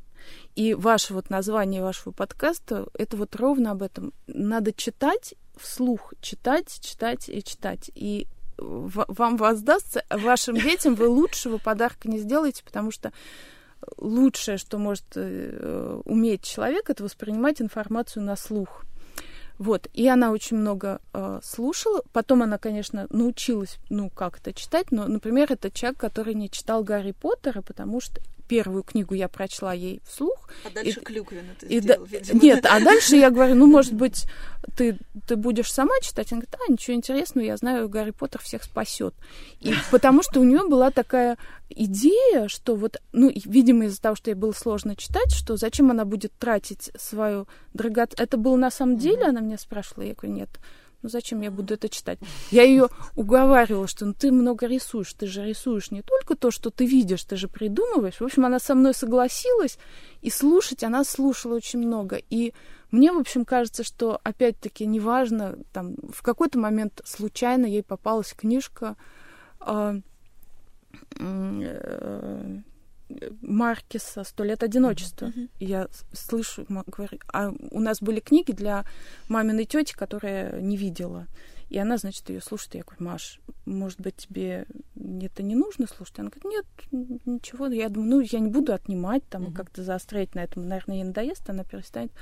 И 0.54 0.74
ваше 0.74 1.14
вот 1.14 1.30
название 1.30 1.82
вашего 1.82 2.12
подкаста 2.12 2.86
это 2.94 3.16
вот 3.16 3.36
ровно 3.36 3.72
об 3.72 3.82
этом. 3.82 4.12
Надо 4.26 4.72
читать 4.72 5.34
вслух, 5.56 6.14
читать, 6.20 6.80
читать 6.80 7.28
и 7.28 7.42
читать. 7.42 7.90
И 7.94 8.26
вам 8.62 9.37
воздастся, 9.37 10.05
вашим 10.11 10.57
детям 10.57 10.94
вы 10.94 11.09
лучшего 11.09 11.59
подарка 11.59 12.09
не 12.09 12.18
сделаете, 12.18 12.62
потому 12.64 12.90
что 12.90 13.12
лучшее, 13.96 14.59
что 14.59 14.79
может 14.79 15.05
э, 15.16 16.01
уметь 16.05 16.42
человек, 16.42 16.90
это 16.90 17.05
воспринимать 17.05 17.61
информацию 17.61 18.25
на 18.25 18.37
слух. 18.37 18.85
Вот, 19.59 19.88
и 19.92 20.09
она 20.09 20.31
очень 20.33 20.57
много 20.57 21.01
э, 21.12 21.40
слушала. 21.42 22.03
Потом 22.12 22.42
она, 22.42 22.59
конечно, 22.59 23.07
научилась, 23.11 23.79
ну, 23.90 24.11
как-то 24.11 24.53
читать, 24.53 24.90
но, 24.90 25.07
например, 25.07 25.53
это 25.53 25.70
человек, 25.70 25.98
который 25.98 26.35
не 26.35 26.51
читал 26.51 26.83
Гарри 26.83 27.12
Поттера, 27.12 27.62
потому 27.62 28.01
что 28.01 28.20
первую 28.52 28.82
книгу 28.82 29.14
я 29.14 29.28
прочла 29.28 29.72
ей 29.72 30.02
вслух, 30.06 30.50
А 30.66 30.70
дальше 30.70 31.00
и- 31.00 31.04
Клюквин 31.04 31.44
это 31.56 31.66
и 31.66 31.80
да- 31.80 31.94
сделал, 31.94 32.04
видимо. 32.06 32.40
Нет, 32.42 32.66
а 32.68 32.80
дальше 32.80 33.16
я 33.16 33.30
говорю, 33.30 33.54
ну, 33.54 33.66
может 33.66 33.92
быть, 34.04 34.26
ты, 34.76 34.98
ты 35.26 35.36
будешь 35.36 35.72
сама 35.72 35.94
читать? 36.02 36.30
Она 36.32 36.42
говорит, 36.42 36.60
а, 36.68 36.70
ничего 36.72 36.94
интересного, 36.94 37.46
я 37.46 37.56
знаю, 37.56 37.88
Гарри 37.88 38.10
Поттер 38.10 38.42
всех 38.42 38.62
спасет. 38.64 39.14
И 39.60 39.72
потому 39.90 40.22
что 40.22 40.40
у 40.40 40.44
нее 40.44 40.68
была 40.68 40.90
такая 40.90 41.38
идея, 41.70 42.48
что 42.48 42.74
вот, 42.76 43.00
ну, 43.12 43.30
видимо, 43.34 43.86
из-за 43.86 44.02
того, 44.02 44.16
что 44.16 44.30
ей 44.30 44.34
было 44.34 44.52
сложно 44.52 44.96
читать, 44.96 45.32
что 45.32 45.56
зачем 45.56 45.90
она 45.90 46.04
будет 46.04 46.32
тратить 46.38 46.90
свою 46.98 47.48
драгоценность... 47.72 48.20
Это 48.20 48.36
было 48.36 48.56
на 48.56 48.70
самом 48.70 48.98
деле, 48.98 49.24
она 49.24 49.40
меня 49.40 49.56
спрашивала, 49.56 50.04
я 50.04 50.14
говорю, 50.14 50.34
нет, 50.34 50.50
ну 51.02 51.08
зачем 51.08 51.40
я 51.40 51.50
буду 51.50 51.74
это 51.74 51.88
читать? 51.88 52.18
Я 52.50 52.62
ее 52.62 52.88
уговаривала, 53.16 53.86
что 53.86 54.06
ну, 54.06 54.14
ты 54.14 54.30
много 54.30 54.66
рисуешь, 54.66 55.12
ты 55.12 55.26
же 55.26 55.44
рисуешь 55.44 55.90
не 55.90 56.02
только 56.02 56.36
то, 56.36 56.50
что 56.50 56.70
ты 56.70 56.86
видишь, 56.86 57.24
ты 57.24 57.36
же 57.36 57.48
придумываешь. 57.48 58.20
В 58.20 58.24
общем, 58.24 58.46
она 58.46 58.58
со 58.58 58.74
мной 58.74 58.94
согласилась, 58.94 59.78
и 60.20 60.30
слушать 60.30 60.84
она 60.84 61.04
слушала 61.04 61.54
очень 61.54 61.80
много. 61.80 62.20
И 62.30 62.54
мне, 62.90 63.12
в 63.12 63.18
общем, 63.18 63.44
кажется, 63.44 63.84
что, 63.84 64.20
опять-таки, 64.22 64.86
неважно, 64.86 65.58
там, 65.72 65.96
в 66.12 66.22
какой-то 66.22 66.58
момент 66.58 67.00
случайно 67.04 67.66
ей 67.66 67.82
попалась 67.82 68.34
книжка 68.34 68.96
а, 69.60 69.96
э, 71.18 72.60
Маркеса 73.40 74.25
«Сто 74.25 74.44
лет 74.44 74.62
одиночества». 74.62 75.27
Мгм. 75.27 75.48
И 75.59 75.64
я 75.66 75.88
слышу, 76.12 76.66
говорю, 76.68 77.18
а 77.33 77.53
у 77.70 77.81
нас 77.81 78.01
были 78.01 78.20
книги 78.20 78.53
для 78.53 78.85
маминой 79.29 79.64
тети, 79.64 79.94
которая 79.94 80.61
не 80.61 80.77
видела. 80.77 81.27
И 81.70 81.79
она, 81.79 81.96
значит, 81.96 82.29
ее 82.29 82.42
слушает. 82.42 82.75
Я 82.75 82.83
говорю, 82.83 83.05
Маш, 83.05 83.40
может 83.64 83.98
быть, 84.01 84.16
тебе 84.16 84.66
это 84.94 85.42
не 85.42 85.55
нужно 85.55 85.87
слушать? 85.87 86.18
Она 86.18 86.29
говорит, 86.29 86.44
нет, 86.44 87.20
ничего. 87.25 87.66
Я 87.68 87.88
думаю, 87.88 88.11
ну, 88.11 88.20
я 88.20 88.40
не 88.40 88.51
буду 88.51 88.75
отнимать, 88.75 89.27
там, 89.29 89.44
Мгм. 89.44 89.55
как-то 89.55 89.83
заострять 89.83 90.35
на 90.35 90.40
этом. 90.40 90.68
Наверное, 90.68 90.96
ей 90.96 91.05
надоест, 91.05 91.48
она 91.48 91.64
перестанет. 91.64 92.12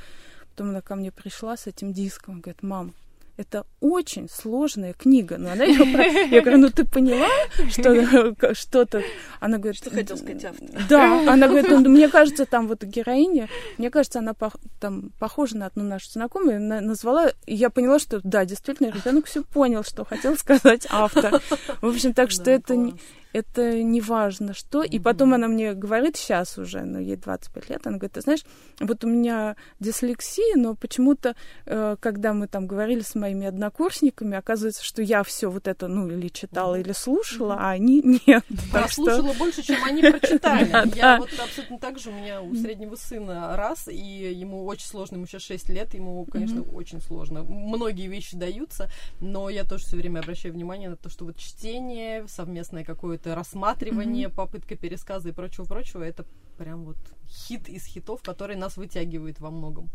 Потом 0.50 0.70
она 0.70 0.82
ко 0.82 0.94
мне 0.94 1.10
пришла 1.10 1.56
с 1.56 1.66
этим 1.66 1.92
диском. 1.92 2.40
Говорит, 2.40 2.62
мам, 2.62 2.94
это 3.40 3.64
очень 3.80 4.28
сложная 4.28 4.92
книга. 4.92 5.38
Но 5.38 5.50
она 5.52 5.64
её 5.64 5.90
про- 5.92 6.04
Я 6.06 6.40
говорю, 6.42 6.58
ну 6.58 6.70
ты 6.70 6.84
поняла, 6.84 7.26
что 7.70 8.54
что-то... 8.54 9.02
Она 9.40 9.58
говорит... 9.58 9.80
Что 9.80 9.90
хотел 9.90 10.16
сказать 10.18 10.44
автор? 10.44 10.68
Да, 10.88 11.32
она 11.32 11.48
говорит, 11.48 11.70
ну, 11.70 11.80
мне 11.88 12.08
кажется, 12.08 12.44
там 12.46 12.68
вот 12.68 12.82
героиня, 12.84 13.48
мне 13.78 13.90
кажется, 13.90 14.18
она 14.18 14.32
пох- 14.32 14.60
там 14.78 15.10
похожа 15.18 15.56
на 15.56 15.66
одну 15.66 15.82
нашу 15.84 16.10
знакомую, 16.10 16.60
на- 16.60 16.80
назвала, 16.80 17.30
и 17.46 17.54
я 17.54 17.70
поняла, 17.70 17.98
что 17.98 18.20
да, 18.22 18.44
действительно, 18.44 18.88
ребенок 18.88 19.26
все 19.26 19.42
понял, 19.42 19.82
что 19.82 20.04
хотел 20.04 20.36
сказать 20.36 20.86
автор. 20.90 21.40
В 21.80 21.86
общем, 21.86 22.12
так 22.12 22.30
что 22.30 22.44
Да, 22.44 22.52
это 22.52 22.76
не. 22.76 22.94
Это 23.32 23.82
не 23.82 24.00
важно 24.00 24.54
что. 24.54 24.82
И 24.82 24.98
потом 24.98 25.34
она 25.34 25.48
мне 25.48 25.74
говорит 25.74 26.16
сейчас 26.16 26.58
уже, 26.58 26.82
ну, 26.82 26.98
ей 26.98 27.16
25 27.16 27.70
лет, 27.70 27.86
она 27.86 27.96
говорит, 27.96 28.12
ты 28.12 28.20
знаешь, 28.20 28.44
вот 28.80 29.04
у 29.04 29.08
меня 29.08 29.56
дислексия, 29.78 30.56
но 30.56 30.74
почему-то, 30.74 31.36
э, 31.66 31.96
когда 32.00 32.32
мы 32.32 32.48
там 32.48 32.66
говорили 32.66 33.00
с 33.00 33.14
моими 33.14 33.46
однокурсниками, 33.46 34.36
оказывается, 34.36 34.84
что 34.84 35.02
я 35.02 35.22
все 35.22 35.50
вот 35.50 35.68
это, 35.68 35.88
ну, 35.88 36.08
или 36.08 36.28
читала, 36.28 36.78
или 36.78 36.92
слушала, 36.92 37.56
а 37.58 37.70
они 37.70 38.02
нет. 38.26 38.44
Прослушала 38.72 39.32
больше, 39.34 39.62
чем 39.62 39.82
они 39.84 40.02
прочитали. 40.02 40.70
Я 40.96 41.18
вот 41.18 41.30
абсолютно 41.38 41.78
так 41.78 41.98
же, 41.98 42.10
у 42.10 42.12
меня 42.12 42.42
у 42.42 42.54
среднего 42.54 42.96
сына 42.96 43.56
раз, 43.56 43.88
и 43.88 43.94
ему 43.94 44.64
очень 44.66 44.86
сложно, 44.86 45.16
ему 45.16 45.26
сейчас 45.26 45.42
6 45.42 45.68
лет, 45.68 45.94
ему, 45.94 46.24
конечно, 46.24 46.62
очень 46.62 47.00
сложно. 47.00 47.42
Многие 47.42 48.08
вещи 48.08 48.36
даются, 48.36 48.90
но 49.20 49.50
я 49.50 49.64
тоже 49.64 49.84
все 49.84 49.96
время 49.96 50.20
обращаю 50.20 50.54
внимание 50.54 50.88
на 50.88 50.96
то, 50.96 51.08
что 51.08 51.24
вот 51.24 51.36
чтение, 51.36 52.26
совместное 52.28 52.84
какое-то 52.84 53.19
рассматривание, 53.26 54.28
попытка 54.28 54.76
пересказа 54.76 55.28
и 55.28 55.32
прочего-прочего, 55.32 56.02
это 56.02 56.24
прям 56.60 56.84
вот 56.84 56.98
хит 57.26 57.70
из 57.70 57.86
хитов, 57.86 58.22
который 58.22 58.54
нас 58.54 58.76
вытягивает 58.76 59.40
во 59.40 59.50
многом. 59.50 59.88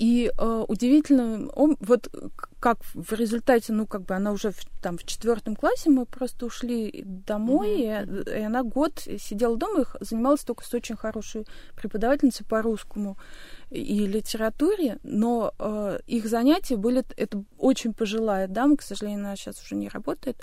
И 0.00 0.32
э, 0.36 0.64
удивительно, 0.66 1.48
он, 1.54 1.76
вот 1.78 2.08
как 2.58 2.78
в 2.94 3.12
результате, 3.12 3.72
ну, 3.72 3.86
как 3.86 4.02
бы 4.02 4.16
она 4.16 4.32
уже 4.32 4.50
в, 4.50 4.58
там 4.82 4.98
в 4.98 5.04
четвертом 5.04 5.54
классе, 5.54 5.90
мы 5.90 6.06
просто 6.06 6.46
ушли 6.46 7.04
домой, 7.04 7.86
Мгм, 8.02 8.20
и, 8.22 8.30
и 8.30 8.42
она 8.42 8.64
год 8.64 8.98
сидела 9.20 9.56
дома, 9.56 9.82
и 9.82 10.04
занималась 10.04 10.40
только 10.40 10.64
с 10.64 10.74
очень 10.74 10.96
хорошей 10.96 11.46
преподавательницей 11.76 12.44
по 12.44 12.62
русскому 12.62 13.16
и 13.70 14.04
литературе, 14.06 14.98
но 15.04 15.54
э, 15.58 16.00
их 16.08 16.26
занятия 16.26 16.76
были, 16.76 17.04
это 17.16 17.44
очень 17.58 17.94
пожилая 17.94 18.48
дама, 18.48 18.76
к 18.76 18.82
сожалению, 18.82 19.24
она 19.24 19.36
сейчас 19.36 19.62
уже 19.62 19.76
не 19.76 19.88
работает, 19.88 20.42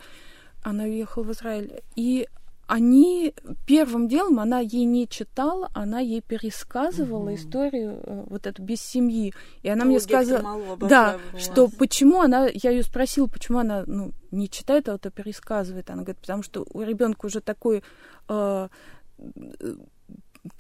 она 0.66 0.86
уехала 0.86 1.24
в 1.24 1.32
Израиль, 1.32 1.84
и 1.96 2.28
они 2.66 3.36
первым 3.68 4.08
делом 4.08 4.40
она 4.40 4.60
ей 4.60 4.86
не 4.86 5.08
читала, 5.08 5.70
она 5.74 6.00
ей 6.00 6.22
пересказывала 6.22 7.26
Мгм. 7.26 7.36
историю 7.36 8.00
э, 8.02 8.24
вот 8.28 8.48
эту 8.48 8.64
без 8.64 8.82
семьи. 8.82 9.32
И 9.62 9.70
она 9.70 9.84
О, 9.84 9.86
мне 9.86 10.00
сказала, 10.00 10.76
да, 10.78 11.20
что 11.38 11.68
почему 11.68 12.22
она, 12.22 12.48
я 12.52 12.72
ее 12.72 12.82
спросила, 12.82 13.28
почему 13.28 13.60
она 13.60 13.84
ну, 13.86 14.12
не 14.32 14.50
читает, 14.50 14.90
а 14.90 14.94
вот 14.94 15.14
пересказывает. 15.14 15.92
Она 15.92 16.02
говорит, 16.02 16.22
потому 16.22 16.42
что 16.42 16.66
у 16.74 16.82
ребенка 16.82 17.28
уже 17.28 17.42
такой 17.42 17.84
э, 18.28 18.70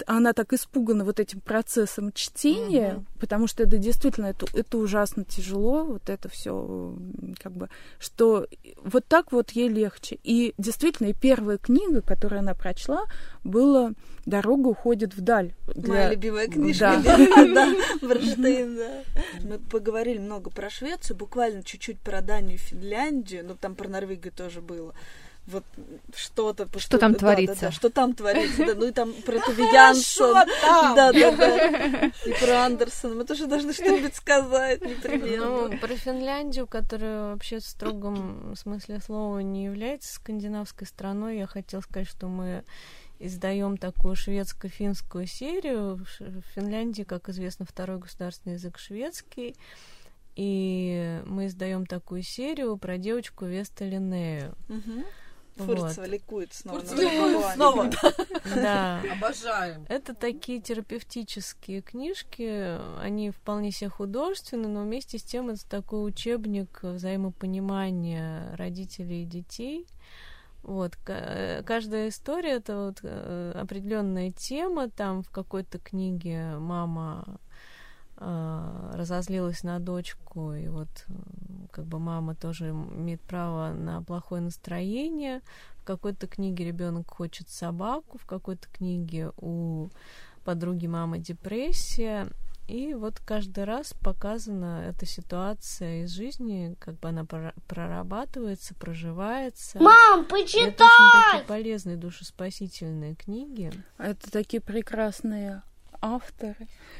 она 0.07 0.33
так 0.33 0.53
испугана 0.53 1.03
вот 1.03 1.19
этим 1.19 1.39
процессом 1.39 2.11
чтения, 2.11 2.95
угу. 2.95 3.05
потому 3.19 3.47
что 3.47 3.63
это 3.63 3.77
действительно 3.77 4.27
это, 4.27 4.47
это 4.53 4.77
ужасно 4.77 5.23
тяжело, 5.23 5.83
вот 5.85 6.09
это 6.09 6.29
все 6.29 6.95
как 7.41 7.53
бы, 7.53 7.69
что 7.99 8.47
вот 8.83 9.05
так 9.05 9.31
вот 9.31 9.51
ей 9.51 9.69
легче. 9.69 10.17
И 10.23 10.53
действительно, 10.57 11.07
и 11.07 11.13
первая 11.13 11.57
книга, 11.57 12.01
которую 12.01 12.39
она 12.39 12.53
прочла, 12.53 13.03
была 13.43 13.91
«Дорога 14.25 14.69
уходит 14.69 15.15
вдаль». 15.15 15.53
Для... 15.75 15.93
Моя 15.93 16.11
любимая 16.11 16.47
книжка. 16.47 16.99
Да, 17.03 17.17
да. 17.53 17.75
Мы 19.43 19.59
поговорили 19.59 20.17
много 20.17 20.49
про 20.49 20.69
Швецию, 20.69 21.17
буквально 21.17 21.63
чуть-чуть 21.63 21.99
про 21.99 22.21
Данию 22.21 22.55
и 22.55 22.57
Финляндию, 22.57 23.45
ну 23.45 23.55
там 23.55 23.75
про 23.75 23.87
Норвегию 23.87 24.33
тоже 24.33 24.61
было 24.61 24.93
вот 25.47 25.63
что-то... 26.15 26.67
Что 26.79 26.97
там 26.97 27.13
да, 27.13 27.19
творится. 27.19 27.55
Да, 27.55 27.67
да, 27.67 27.71
что 27.71 27.89
там 27.89 28.13
творится, 28.13 28.65
да, 28.65 28.75
ну 28.75 28.87
и 28.87 28.91
там 28.91 29.13
про 29.13 29.39
Тови 29.39 29.63
Янсон. 29.63 30.33
Да, 30.95 31.11
да, 31.11 31.31
да. 31.31 32.05
И 32.07 32.33
про 32.39 32.65
Андерсона. 32.65 33.15
Мы 33.15 33.25
тоже 33.25 33.47
должны 33.47 33.73
что-нибудь 33.73 34.15
сказать 34.15 34.81
непременно. 34.81 35.45
Ну, 35.69 35.77
про 35.77 35.95
Финляндию, 35.95 36.67
которая 36.67 37.33
вообще 37.33 37.59
в 37.59 37.65
строгом 37.65 38.55
смысле 38.55 38.99
слова 38.99 39.39
не 39.39 39.65
является 39.65 40.13
скандинавской 40.13 40.87
страной, 40.87 41.37
я 41.37 41.47
хотела 41.47 41.81
сказать, 41.81 42.09
что 42.09 42.27
мы 42.27 42.63
издаем 43.19 43.77
такую 43.77 44.15
шведско-финскую 44.15 45.27
серию. 45.27 45.95
В 46.19 46.41
Финляндии, 46.55 47.03
как 47.03 47.29
известно, 47.29 47.65
второй 47.65 47.99
государственный 47.99 48.55
язык 48.55 48.77
шведский. 48.77 49.55
И 50.35 51.21
мы 51.25 51.47
издаем 51.47 51.85
такую 51.85 52.23
серию 52.23 52.75
про 52.77 52.97
девочку 52.97 53.45
Веста 53.45 53.85
Линнею. 53.85 54.53
Угу. 54.67 55.05
Фурцева 55.55 56.01
вот. 56.01 56.07
ликует 56.07 56.53
снова. 56.53 56.79
Фурцева 56.81 57.51
снова. 57.53 57.91
Да. 58.55 59.01
Обожаем. 59.11 59.85
Это 59.87 60.13
такие 60.13 60.59
терапевтические 60.61 61.81
книжки. 61.81 62.77
Они 62.99 63.31
вполне 63.31 63.71
себе 63.71 63.89
художественные, 63.89 64.67
но 64.67 64.83
вместе 64.83 65.17
с 65.17 65.23
тем 65.23 65.49
это 65.49 65.67
такой 65.67 66.07
учебник 66.07 66.79
взаимопонимания 66.83 68.55
родителей 68.55 69.23
и 69.23 69.25
детей. 69.25 69.87
Вот, 70.61 70.95
каждая 71.05 72.09
история 72.09 72.53
это 72.53 72.87
вот 72.87 72.99
э, 73.03 73.51
определенная 73.53 74.31
тема. 74.31 74.89
Там 74.89 75.21
в 75.21 75.29
какой-то 75.29 75.77
книге 75.77 76.57
мама 76.57 77.23
э, 77.27 77.44
разозлилась 78.17 79.63
на 79.63 79.79
дочку, 79.79 80.53
и 80.53 80.67
вот 80.67 80.87
как 81.71 81.85
бы 81.85 81.99
мама 81.99 82.35
тоже 82.35 82.69
имеет 82.69 83.21
право 83.21 83.73
на 83.73 84.01
плохое 84.01 84.41
настроение. 84.41 85.41
В 85.81 85.83
какой-то 85.83 86.27
книге 86.27 86.65
ребенок 86.65 87.11
хочет 87.11 87.49
собаку, 87.49 88.17
в 88.17 88.25
какой-то 88.25 88.67
книге 88.69 89.31
у 89.37 89.89
подруги 90.43 90.87
мамы 90.87 91.19
депрессия. 91.19 92.27
И 92.67 92.95
вот 92.95 93.19
каждый 93.19 93.65
раз 93.65 93.93
показана 93.93 94.85
эта 94.87 95.05
ситуация 95.05 96.03
из 96.03 96.11
жизни, 96.11 96.75
как 96.79 96.99
бы 96.99 97.09
она 97.09 97.23
прорабатывается, 97.67 98.73
проживается. 98.73 99.77
Мам, 99.79 100.25
почитай! 100.25 100.69
Это 100.69 100.83
очень 100.83 101.31
такие 101.31 101.47
полезные 101.47 101.97
душеспасительные 101.97 103.13
книги. 103.13 103.71
Это 103.99 104.31
такие 104.31 104.61
прекрасные 104.61 105.61
авторы. 106.13 106.55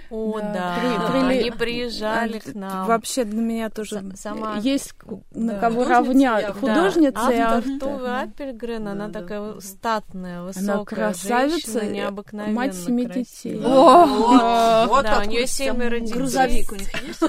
О, 0.09 0.39
да, 0.39 0.53
да. 0.53 1.09
При, 1.09 1.11
при, 1.11 1.39
они 1.39 1.51
приезжали 1.51 2.39
к 2.39 2.53
нам. 2.53 2.87
Вообще 2.87 3.23
для 3.23 3.41
меня 3.41 3.69
тоже 3.69 4.03
сама 4.15 4.57
есть 4.57 4.93
на 5.31 5.53
да. 5.53 5.59
кого 5.59 5.85
равнять. 5.85 6.47
Художница 6.53 7.29
и 7.31 7.37
автор. 7.37 7.79
Туве 7.79 8.09
Апельгрен, 8.09 8.87
она 8.87 9.07
да, 9.07 9.21
такая 9.21 9.53
да. 9.53 9.61
статная, 9.61 10.43
высокая 10.43 10.75
она 10.75 10.85
красавица, 10.85 11.71
женщина, 11.71 11.93
необыкновенно 11.93 12.55
Мать 12.55 12.75
семи 12.75 13.05
детей. 13.05 13.59
Да, 13.59 15.21
у 15.25 15.29
нее 15.29 15.47
семеро 15.47 15.99
детей. 15.99 16.13
Грузовик 16.13 16.71
у 16.71 16.75
них 16.75 16.89
есть. 17.01 17.21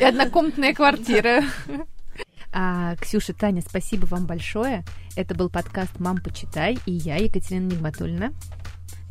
И 0.00 0.04
однокомнатная 0.04 0.74
квартира. 0.74 1.42
А, 2.54 2.96
Ксюша, 2.96 3.32
Таня, 3.32 3.62
спасибо 3.66 4.04
вам 4.04 4.26
большое. 4.26 4.84
Это 5.16 5.34
был 5.34 5.48
подкаст 5.48 5.98
«Мам, 5.98 6.18
почитай» 6.18 6.78
и 6.84 6.92
я, 6.92 7.16
Екатерина 7.16 7.70
Нигматульна. 7.70 8.34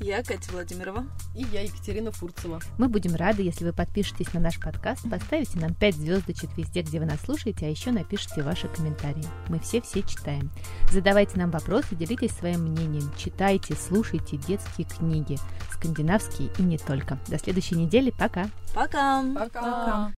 Я 0.04 0.24
Катя 0.24 0.52
Владимирова. 0.52 1.06
И 1.36 1.44
я 1.54 1.62
Екатерина 1.62 2.12
Фурцева. 2.12 2.60
Мы 2.80 2.90
будем 2.90 3.14
рады, 3.16 3.44
если 3.44 3.66
вы 3.66 3.72
подпишетесь 3.72 4.34
на 4.34 4.40
наш 4.40 4.60
подкаст, 4.60 5.08
поставите 5.08 5.60
нам 5.60 5.76
5 5.76 5.96
звездочек 5.96 6.50
везде, 6.58 6.82
где 6.82 7.00
вы 7.00 7.06
нас 7.06 7.22
слушаете, 7.22 7.68
а 7.68 7.70
еще 7.70 7.92
напишите 7.92 8.42
ваши 8.42 8.68
комментарии. 8.68 9.24
Мы 9.48 9.60
все-все 9.60 10.02
читаем. 10.02 10.50
Задавайте 10.92 11.38
нам 11.38 11.52
вопросы, 11.52 11.96
делитесь 11.96 12.32
своим 12.32 12.62
мнением. 12.62 13.12
Читайте, 13.16 13.76
слушайте 13.76 14.38
детские 14.38 14.88
книги. 14.88 15.38
Скандинавские 15.72 16.50
и 16.58 16.64
не 16.64 16.80
только. 16.80 17.20
До 17.28 17.38
следующей 17.38 17.76
недели. 17.76 18.10
Пока. 18.10 18.50
Пока. 18.74 19.24
Пока. 19.36 19.62
Пока. 19.62 20.14